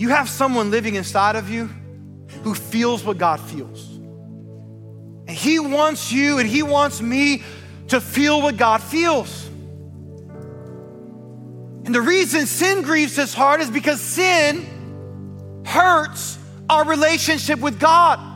You 0.00 0.08
have 0.08 0.30
someone 0.30 0.70
living 0.70 0.94
inside 0.94 1.36
of 1.36 1.50
you 1.50 1.68
who 2.42 2.54
feels 2.54 3.04
what 3.04 3.18
God 3.18 3.38
feels. 3.38 3.86
And 5.26 5.36
He 5.36 5.58
wants 5.58 6.10
you 6.10 6.38
and 6.38 6.48
He 6.48 6.62
wants 6.62 7.02
me 7.02 7.42
to 7.88 8.00
feel 8.00 8.40
what 8.40 8.56
God 8.56 8.82
feels. 8.82 9.46
And 11.84 11.94
the 11.94 12.00
reason 12.00 12.46
sin 12.46 12.80
grieves 12.80 13.14
His 13.14 13.34
heart 13.34 13.60
is 13.60 13.70
because 13.70 14.00
sin 14.00 15.62
hurts 15.66 16.38
our 16.70 16.86
relationship 16.86 17.60
with 17.60 17.78
God. 17.78 18.29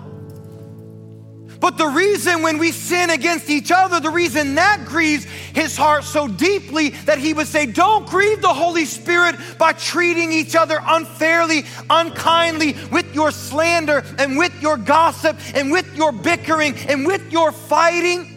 But 1.64 1.78
the 1.78 1.88
reason 1.88 2.42
when 2.42 2.58
we 2.58 2.72
sin 2.72 3.08
against 3.08 3.48
each 3.48 3.72
other, 3.72 3.98
the 3.98 4.10
reason 4.10 4.56
that 4.56 4.84
grieves 4.84 5.24
his 5.24 5.78
heart 5.78 6.04
so 6.04 6.28
deeply 6.28 6.90
that 7.06 7.16
he 7.16 7.32
would 7.32 7.46
say, 7.46 7.64
Don't 7.64 8.06
grieve 8.06 8.42
the 8.42 8.52
Holy 8.52 8.84
Spirit 8.84 9.36
by 9.56 9.72
treating 9.72 10.30
each 10.30 10.54
other 10.56 10.78
unfairly, 10.86 11.64
unkindly, 11.88 12.76
with 12.92 13.14
your 13.14 13.30
slander 13.30 14.04
and 14.18 14.36
with 14.36 14.52
your 14.60 14.76
gossip 14.76 15.38
and 15.54 15.72
with 15.72 15.96
your 15.96 16.12
bickering 16.12 16.76
and 16.86 17.06
with 17.06 17.32
your 17.32 17.50
fighting. 17.50 18.28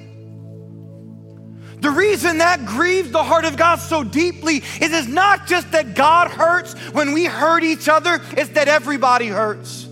The 1.81 1.91
reason 1.91 2.37
that 2.37 2.65
grieves 2.65 3.11
the 3.11 3.25
heart 3.25 3.43
of 3.43 3.57
God 3.57 3.81
so 3.81 4.05
deeply 4.05 4.59
is 4.79 4.93
it's 4.93 5.09
not 5.09 5.47
just 5.47 5.73
that 5.73 5.95
God 5.95 6.31
hurts 6.31 6.75
when 6.93 7.11
we 7.11 7.25
hurt 7.25 7.65
each 7.65 7.89
other, 7.89 8.21
it's 8.37 8.51
that 8.51 8.69
everybody 8.69 9.27
hurts. 9.27 9.86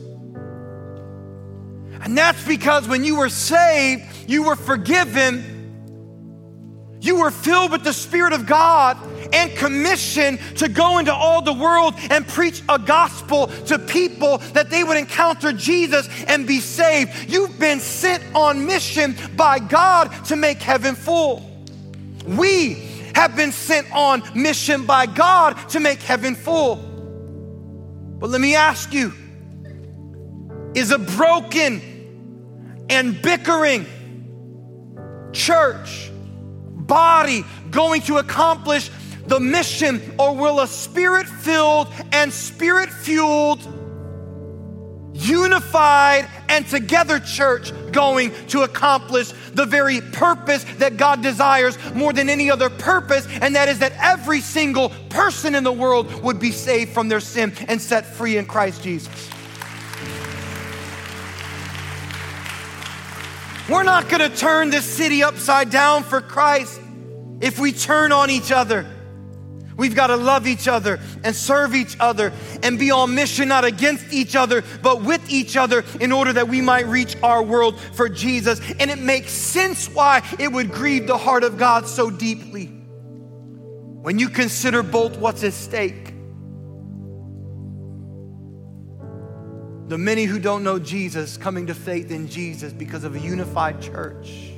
And 2.05 2.15
that's 2.15 2.47
because 2.47 2.87
when 2.87 3.03
you 3.03 3.15
were 3.17 3.29
saved, 3.29 4.03
you 4.27 4.43
were 4.43 4.55
forgiven, 4.55 5.53
you 7.01 7.19
were 7.19 7.31
filled 7.31 7.71
with 7.71 7.83
the 7.83 7.93
Spirit 7.93 8.31
of 8.31 8.45
God 8.45 8.97
and 9.33 9.51
commissioned 9.57 10.39
to 10.57 10.69
go 10.69 10.99
into 10.99 11.13
all 11.13 11.41
the 11.41 11.53
world 11.53 11.95
and 12.11 12.27
preach 12.27 12.61
a 12.69 12.77
gospel 12.77 13.47
to 13.65 13.79
people 13.79 14.37
that 14.53 14.69
they 14.69 14.83
would 14.83 14.97
encounter 14.97 15.51
Jesus 15.51 16.07
and 16.27 16.47
be 16.47 16.59
saved. 16.59 17.29
You've 17.29 17.59
been 17.59 17.79
sent 17.79 18.23
on 18.35 18.67
mission 18.67 19.15
by 19.35 19.57
God 19.57 20.11
to 20.25 20.35
make 20.35 20.61
heaven 20.61 20.93
full. 20.93 21.43
We 22.27 22.75
have 23.15 23.35
been 23.35 23.51
sent 23.51 23.91
on 23.91 24.21
mission 24.35 24.85
by 24.85 25.07
God 25.07 25.53
to 25.69 25.79
make 25.79 26.01
heaven 26.01 26.35
full. 26.35 26.75
But 28.19 28.29
let 28.29 28.41
me 28.41 28.55
ask 28.55 28.93
you 28.93 29.11
is 30.75 30.91
a 30.91 30.99
broken, 30.99 31.81
and 32.89 33.21
bickering 33.21 33.85
church, 35.33 36.11
body 36.13 37.43
going 37.71 38.01
to 38.03 38.17
accomplish 38.17 38.89
the 39.27 39.39
mission, 39.39 40.01
or 40.19 40.35
will 40.35 40.59
a 40.59 40.67
spirit 40.67 41.27
filled 41.27 41.91
and 42.11 42.31
spirit 42.31 42.89
fueled 42.89 43.67
unified 45.15 46.27
and 46.49 46.67
together 46.67 47.19
church 47.19 47.71
going 47.91 48.31
to 48.47 48.61
accomplish 48.63 49.31
the 49.53 49.65
very 49.65 50.01
purpose 50.01 50.63
that 50.77 50.97
God 50.97 51.21
desires 51.21 51.77
more 51.93 52.11
than 52.11 52.29
any 52.29 52.51
other 52.51 52.69
purpose, 52.69 53.25
and 53.41 53.55
that 53.55 53.69
is 53.69 53.79
that 53.79 53.93
every 53.99 54.41
single 54.41 54.89
person 55.09 55.55
in 55.55 55.63
the 55.63 55.71
world 55.71 56.11
would 56.21 56.39
be 56.39 56.51
saved 56.51 56.91
from 56.91 57.07
their 57.07 57.21
sin 57.21 57.53
and 57.67 57.81
set 57.81 58.05
free 58.05 58.37
in 58.37 58.45
Christ 58.45 58.83
Jesus. 58.83 59.29
We're 63.67 63.83
not 63.83 64.09
gonna 64.09 64.29
turn 64.29 64.69
this 64.69 64.85
city 64.85 65.23
upside 65.23 65.71
down 65.71 66.03
for 66.03 66.21
Christ 66.21 66.79
if 67.41 67.59
we 67.59 67.71
turn 67.71 68.11
on 68.11 68.29
each 68.29 68.51
other. 68.51 68.85
We've 69.77 69.95
got 69.95 70.07
to 70.07 70.15
love 70.15 70.47
each 70.47 70.69
other 70.69 70.99
and 71.23 71.35
serve 71.35 71.75
each 71.75 71.97
other 71.99 72.31
and 72.63 72.79
be 72.79 72.91
on 72.91 73.13
mission, 73.13 73.49
not 73.49 73.65
against 73.65 74.13
each 74.13 74.35
other, 74.35 74.63
but 74.81 75.01
with 75.01 75.29
each 75.29 75.57
other 75.57 75.83
in 75.99 76.13
order 76.13 76.31
that 76.31 76.47
we 76.47 76.61
might 76.61 76.87
reach 76.87 77.17
our 77.21 77.43
world 77.43 77.79
for 77.79 78.07
Jesus. 78.07 78.61
And 78.79 78.89
it 78.89 78.99
makes 78.99 79.31
sense 79.31 79.89
why 79.89 80.25
it 80.39 80.49
would 80.51 80.71
grieve 80.71 81.07
the 81.07 81.17
heart 81.17 81.43
of 81.43 81.57
God 81.57 81.87
so 81.87 82.09
deeply 82.09 82.67
when 82.67 84.17
you 84.17 84.29
consider 84.29 84.81
both 84.81 85.17
what's 85.17 85.43
at 85.43 85.53
stake. 85.53 86.14
The 89.87 89.97
many 89.99 90.23
who 90.23 90.39
don't 90.39 90.63
know 90.63 90.79
Jesus 90.79 91.37
coming 91.37 91.67
to 91.67 91.75
faith 91.75 92.09
in 92.09 92.27
Jesus 92.27 92.73
because 92.73 93.03
of 93.03 93.15
a 93.15 93.19
unified 93.19 93.81
church 93.81 94.51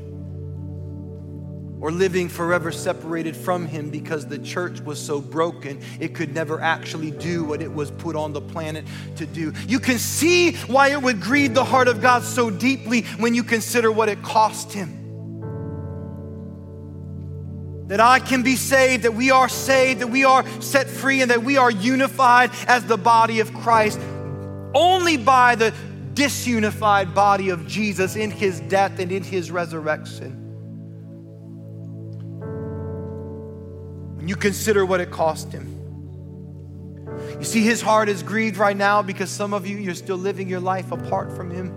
or 1.82 1.91
living 1.91 2.30
forever 2.30 2.71
separated 2.71 3.36
from 3.36 3.67
Him 3.67 3.89
because 3.89 4.25
the 4.25 4.39
church 4.39 4.80
was 4.80 5.03
so 5.03 5.19
broken 5.19 5.82
it 5.99 6.15
could 6.15 6.34
never 6.34 6.61
actually 6.61 7.11
do 7.11 7.43
what 7.43 7.61
it 7.61 7.71
was 7.71 7.91
put 7.91 8.15
on 8.15 8.32
the 8.32 8.39
planet 8.39 8.86
to 9.17 9.25
do. 9.25 9.53
You 9.67 9.82
can 9.82 9.99
see 9.99 10.53
why 10.53 10.91
it 10.91 11.01
would 11.01 11.19
grieve 11.21 11.53
the 11.53 11.65
heart 11.65 11.89
of 11.89 12.01
God 12.01 12.23
so 12.23 12.49
deeply 12.49 13.01
when 13.19 13.36
you 13.36 13.43
consider 13.43 13.91
what 13.91 14.07
it 14.07 14.23
cost 14.23 14.71
Him. 14.71 14.93
That 17.88 17.99
I 17.99 18.19
can 18.19 18.43
be 18.43 18.55
saved, 18.55 19.03
that 19.03 19.13
we 19.13 19.32
are 19.32 19.47
saved, 19.47 20.01
that 20.01 20.07
we 20.07 20.23
are 20.23 20.47
set 20.61 20.88
free, 20.88 21.21
and 21.21 21.32
that 21.32 21.43
we 21.43 21.57
are 21.57 21.71
unified 21.71 22.51
as 22.67 22.86
the 22.86 22.97
body 22.97 23.39
of 23.41 23.53
Christ 23.53 23.99
only 24.78 25.17
by 25.17 25.55
the 25.55 25.73
disunified 26.13 27.15
body 27.15 27.49
of 27.49 27.67
Jesus 27.67 28.15
in 28.15 28.30
his 28.30 28.59
death 28.61 28.99
and 28.99 29.11
in 29.11 29.23
his 29.23 29.49
resurrection. 29.49 30.32
When 34.17 34.28
you 34.28 34.36
consider 34.36 34.86
what 34.86 35.01
it 35.01 35.09
cost 35.09 35.51
him. 35.51 35.73
You 37.39 37.43
see, 37.43 37.63
his 37.63 37.82
heart 37.82 38.07
is 38.07 38.21
grieved 38.21 38.57
right 38.57 38.78
now 38.78 39.01
because 39.01 39.32
some 39.32 39.53
of 39.53 39.65
you, 39.65 39.78
you're 39.78 39.95
still 39.95 40.17
living 40.17 40.47
your 40.47 40.59
life 40.59 40.91
apart 40.91 41.36
from 41.36 41.49
him. 41.49 41.67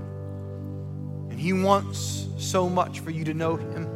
And 1.30 1.40
he 1.40 1.54
wants 1.54 2.26
so 2.38 2.68
much 2.68 3.00
for 3.00 3.10
you 3.10 3.24
to 3.24 3.34
know 3.34 3.56
him. 3.56 3.89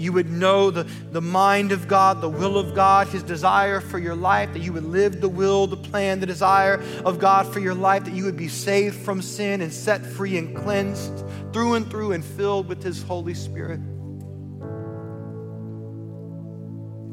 You 0.00 0.14
would 0.14 0.30
know 0.30 0.70
the, 0.70 0.84
the 1.12 1.20
mind 1.20 1.72
of 1.72 1.86
God, 1.86 2.22
the 2.22 2.28
will 2.28 2.56
of 2.56 2.74
God, 2.74 3.08
his 3.08 3.22
desire 3.22 3.80
for 3.82 3.98
your 3.98 4.14
life, 4.16 4.54
that 4.54 4.60
you 4.60 4.72
would 4.72 4.84
live 4.84 5.20
the 5.20 5.28
will, 5.28 5.66
the 5.66 5.76
plan, 5.76 6.20
the 6.20 6.26
desire 6.26 6.82
of 7.04 7.18
God 7.18 7.46
for 7.52 7.60
your 7.60 7.74
life, 7.74 8.04
that 8.04 8.14
you 8.14 8.24
would 8.24 8.36
be 8.36 8.48
saved 8.48 8.96
from 8.96 9.20
sin 9.20 9.60
and 9.60 9.70
set 9.70 10.04
free 10.06 10.38
and 10.38 10.56
cleansed 10.56 11.22
through 11.52 11.74
and 11.74 11.90
through 11.90 12.12
and 12.12 12.24
filled 12.24 12.66
with 12.66 12.82
his 12.82 13.02
Holy 13.02 13.34
Spirit. 13.34 13.78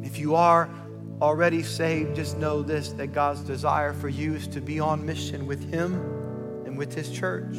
If 0.02 0.18
you 0.18 0.36
are 0.36 0.70
already 1.22 1.64
saved, 1.64 2.16
just 2.16 2.38
know 2.38 2.62
this 2.62 2.94
that 2.94 3.08
God's 3.08 3.42
desire 3.42 3.92
for 3.92 4.08
you 4.08 4.34
is 4.34 4.48
to 4.48 4.62
be 4.62 4.80
on 4.80 5.06
mission 5.06 5.46
with 5.46 5.70
Him 5.70 5.94
and 6.66 6.78
with 6.78 6.94
His 6.94 7.10
church. 7.12 7.58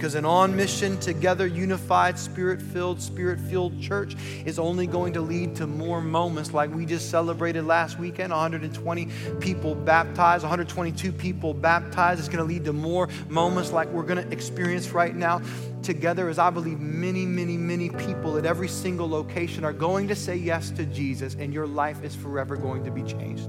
Because 0.00 0.14
an 0.14 0.24
on 0.24 0.56
mission, 0.56 0.98
together, 0.98 1.46
unified, 1.46 2.18
spirit 2.18 2.62
filled, 2.62 3.02
spirit 3.02 3.38
filled 3.38 3.78
church 3.82 4.16
is 4.46 4.58
only 4.58 4.86
going 4.86 5.12
to 5.12 5.20
lead 5.20 5.54
to 5.56 5.66
more 5.66 6.00
moments 6.00 6.54
like 6.54 6.74
we 6.74 6.86
just 6.86 7.10
celebrated 7.10 7.66
last 7.66 7.98
weekend 7.98 8.30
120 8.30 9.08
people 9.40 9.74
baptized, 9.74 10.42
122 10.42 11.12
people 11.12 11.52
baptized. 11.52 12.18
It's 12.18 12.30
going 12.30 12.38
to 12.38 12.44
lead 12.44 12.64
to 12.64 12.72
more 12.72 13.10
moments 13.28 13.72
like 13.72 13.90
we're 13.90 14.04
going 14.04 14.26
to 14.26 14.32
experience 14.32 14.88
right 14.88 15.14
now 15.14 15.42
together 15.82 16.30
as 16.30 16.38
I 16.38 16.48
believe 16.48 16.80
many, 16.80 17.26
many, 17.26 17.58
many 17.58 17.90
people 17.90 18.38
at 18.38 18.46
every 18.46 18.68
single 18.68 19.06
location 19.06 19.66
are 19.66 19.74
going 19.74 20.08
to 20.08 20.16
say 20.16 20.34
yes 20.34 20.70
to 20.70 20.86
Jesus, 20.86 21.34
and 21.34 21.52
your 21.52 21.66
life 21.66 22.02
is 22.02 22.16
forever 22.16 22.56
going 22.56 22.84
to 22.84 22.90
be 22.90 23.02
changed. 23.02 23.44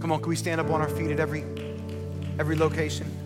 Come 0.00 0.10
on, 0.10 0.20
can 0.20 0.30
we 0.30 0.36
stand 0.36 0.58
up 0.58 0.70
on 0.70 0.80
our 0.80 0.88
feet 0.88 1.10
at 1.10 1.20
every 1.20 1.44
every 2.38 2.56
location? 2.56 3.17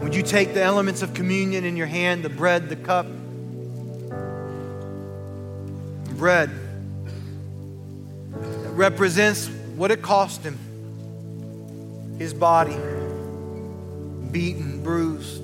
Would 0.00 0.14
you 0.14 0.22
take 0.22 0.54
the 0.54 0.62
elements 0.62 1.02
of 1.02 1.12
communion 1.12 1.64
in 1.64 1.76
your 1.76 1.86
hand, 1.86 2.22
the 2.22 2.30
bread, 2.30 2.70
the 2.70 2.76
cup? 2.76 3.06
Bread 6.16 6.50
that 8.32 8.70
represents 8.70 9.48
what 9.76 9.90
it 9.90 10.00
cost 10.02 10.42
him 10.42 10.58
his 12.18 12.34
body, 12.34 12.76
beaten, 14.30 14.82
bruised 14.82 15.42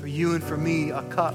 for 0.00 0.06
you 0.06 0.34
and 0.34 0.42
for 0.42 0.56
me, 0.56 0.90
a 0.90 1.02
cup 1.04 1.34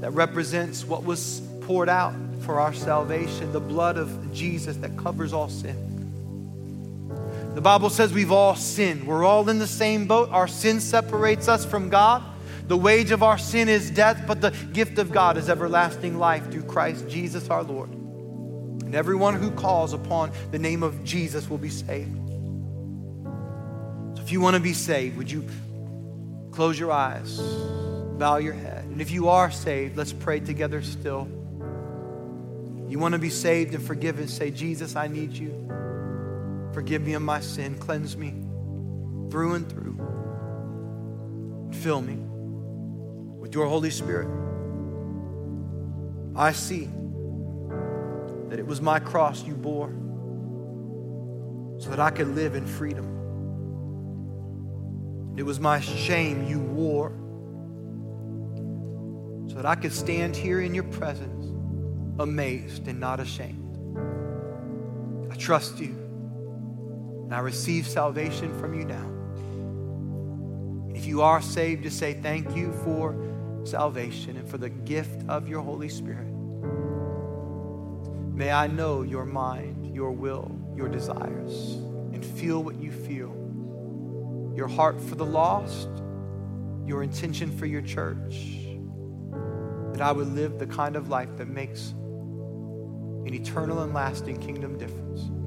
that 0.00 0.12
represents 0.12 0.84
what 0.84 1.02
was 1.04 1.42
poured 1.62 1.88
out 1.88 2.14
for 2.40 2.60
our 2.60 2.72
salvation, 2.72 3.52
the 3.52 3.60
blood 3.60 3.98
of 3.98 4.32
Jesus 4.32 4.76
that 4.76 4.96
covers 4.96 5.32
all 5.32 5.48
sin. 5.48 5.87
The 7.58 7.62
Bible 7.62 7.90
says 7.90 8.12
we've 8.12 8.30
all 8.30 8.54
sinned. 8.54 9.04
We're 9.04 9.24
all 9.24 9.48
in 9.48 9.58
the 9.58 9.66
same 9.66 10.06
boat. 10.06 10.28
Our 10.30 10.46
sin 10.46 10.80
separates 10.80 11.48
us 11.48 11.64
from 11.64 11.88
God. 11.88 12.22
The 12.68 12.76
wage 12.76 13.10
of 13.10 13.24
our 13.24 13.36
sin 13.36 13.68
is 13.68 13.90
death, 13.90 14.22
but 14.28 14.40
the 14.40 14.50
gift 14.72 14.96
of 15.00 15.10
God 15.10 15.36
is 15.36 15.50
everlasting 15.50 16.20
life 16.20 16.52
through 16.52 16.62
Christ 16.62 17.08
Jesus 17.08 17.50
our 17.50 17.64
Lord. 17.64 17.90
And 17.90 18.94
everyone 18.94 19.34
who 19.34 19.50
calls 19.50 19.92
upon 19.92 20.30
the 20.52 20.60
name 20.60 20.84
of 20.84 21.02
Jesus 21.02 21.50
will 21.50 21.58
be 21.58 21.68
saved. 21.68 22.16
So 24.14 24.22
if 24.22 24.30
you 24.30 24.40
want 24.40 24.54
to 24.54 24.62
be 24.62 24.72
saved, 24.72 25.16
would 25.16 25.28
you 25.28 25.44
close 26.52 26.78
your 26.78 26.92
eyes, 26.92 27.40
bow 27.40 28.36
your 28.36 28.52
head? 28.52 28.84
And 28.84 29.00
if 29.00 29.10
you 29.10 29.30
are 29.30 29.50
saved, 29.50 29.96
let's 29.96 30.12
pray 30.12 30.38
together 30.38 30.80
still. 30.80 31.26
You 32.86 33.00
want 33.00 33.14
to 33.14 33.18
be 33.18 33.30
saved 33.30 33.74
and 33.74 33.84
forgiven, 33.84 34.28
say, 34.28 34.52
Jesus, 34.52 34.94
I 34.94 35.08
need 35.08 35.32
you. 35.32 35.87
Forgive 36.72 37.02
me 37.02 37.14
of 37.14 37.22
my 37.22 37.40
sin. 37.40 37.78
Cleanse 37.78 38.16
me 38.16 38.34
through 39.30 39.54
and 39.54 39.68
through. 39.68 39.96
Fill 41.82 42.00
me 42.00 42.18
with 43.38 43.54
your 43.54 43.66
Holy 43.66 43.90
Spirit. 43.90 44.28
I 46.34 46.52
see 46.52 46.88
that 48.48 48.58
it 48.58 48.66
was 48.66 48.80
my 48.80 48.98
cross 48.98 49.42
you 49.42 49.54
bore 49.54 49.92
so 51.78 51.90
that 51.90 52.00
I 52.00 52.10
could 52.10 52.28
live 52.28 52.54
in 52.54 52.66
freedom. 52.66 53.14
It 55.36 55.42
was 55.42 55.60
my 55.60 55.80
shame 55.80 56.46
you 56.46 56.60
wore 56.60 57.12
so 59.48 59.56
that 59.56 59.66
I 59.66 59.74
could 59.74 59.92
stand 59.92 60.36
here 60.36 60.60
in 60.60 60.74
your 60.74 60.84
presence 60.84 61.46
amazed 62.18 62.88
and 62.88 62.98
not 62.98 63.20
ashamed. 63.20 63.64
I 65.30 65.36
trust 65.36 65.78
you. 65.78 65.97
And 67.28 67.34
I 67.34 67.40
receive 67.40 67.86
salvation 67.86 68.58
from 68.58 68.72
you 68.72 68.86
now. 68.86 69.04
If 70.96 71.04
you 71.04 71.20
are 71.20 71.42
saved, 71.42 71.82
just 71.82 71.98
say 71.98 72.14
thank 72.14 72.56
you 72.56 72.72
for 72.84 73.14
salvation 73.64 74.38
and 74.38 74.48
for 74.48 74.56
the 74.56 74.70
gift 74.70 75.28
of 75.28 75.46
your 75.46 75.60
Holy 75.60 75.90
Spirit. 75.90 76.26
May 78.32 78.50
I 78.50 78.66
know 78.66 79.02
your 79.02 79.26
mind, 79.26 79.94
your 79.94 80.10
will, 80.10 80.50
your 80.74 80.88
desires, 80.88 81.74
and 82.14 82.24
feel 82.24 82.64
what 82.64 82.80
you 82.80 82.90
feel. 82.90 83.34
Your 84.56 84.68
heart 84.68 84.98
for 84.98 85.14
the 85.14 85.26
lost, 85.26 85.90
your 86.86 87.02
intention 87.02 87.54
for 87.58 87.66
your 87.66 87.82
church. 87.82 88.56
That 89.92 90.00
I 90.00 90.12
would 90.12 90.28
live 90.28 90.58
the 90.58 90.66
kind 90.66 90.96
of 90.96 91.10
life 91.10 91.36
that 91.36 91.48
makes 91.48 91.90
an 91.90 93.34
eternal 93.34 93.82
and 93.82 93.92
lasting 93.92 94.38
kingdom 94.38 94.78
difference. 94.78 95.37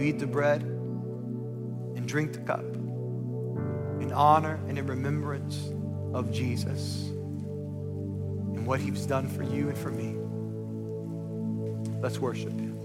You 0.00 0.06
eat 0.06 0.18
the 0.18 0.26
bread 0.26 0.62
and 0.62 2.08
drink 2.08 2.32
the 2.32 2.38
cup 2.38 2.64
in 4.00 4.10
honor 4.14 4.58
and 4.66 4.78
in 4.78 4.86
remembrance 4.86 5.74
of 6.14 6.32
Jesus 6.32 7.08
and 7.10 8.66
what 8.66 8.80
he's 8.80 9.04
done 9.04 9.28
for 9.28 9.42
you 9.42 9.68
and 9.68 9.76
for 9.76 9.90
me? 9.90 10.16
Let's 12.00 12.18
worship 12.18 12.58
him. 12.58 12.78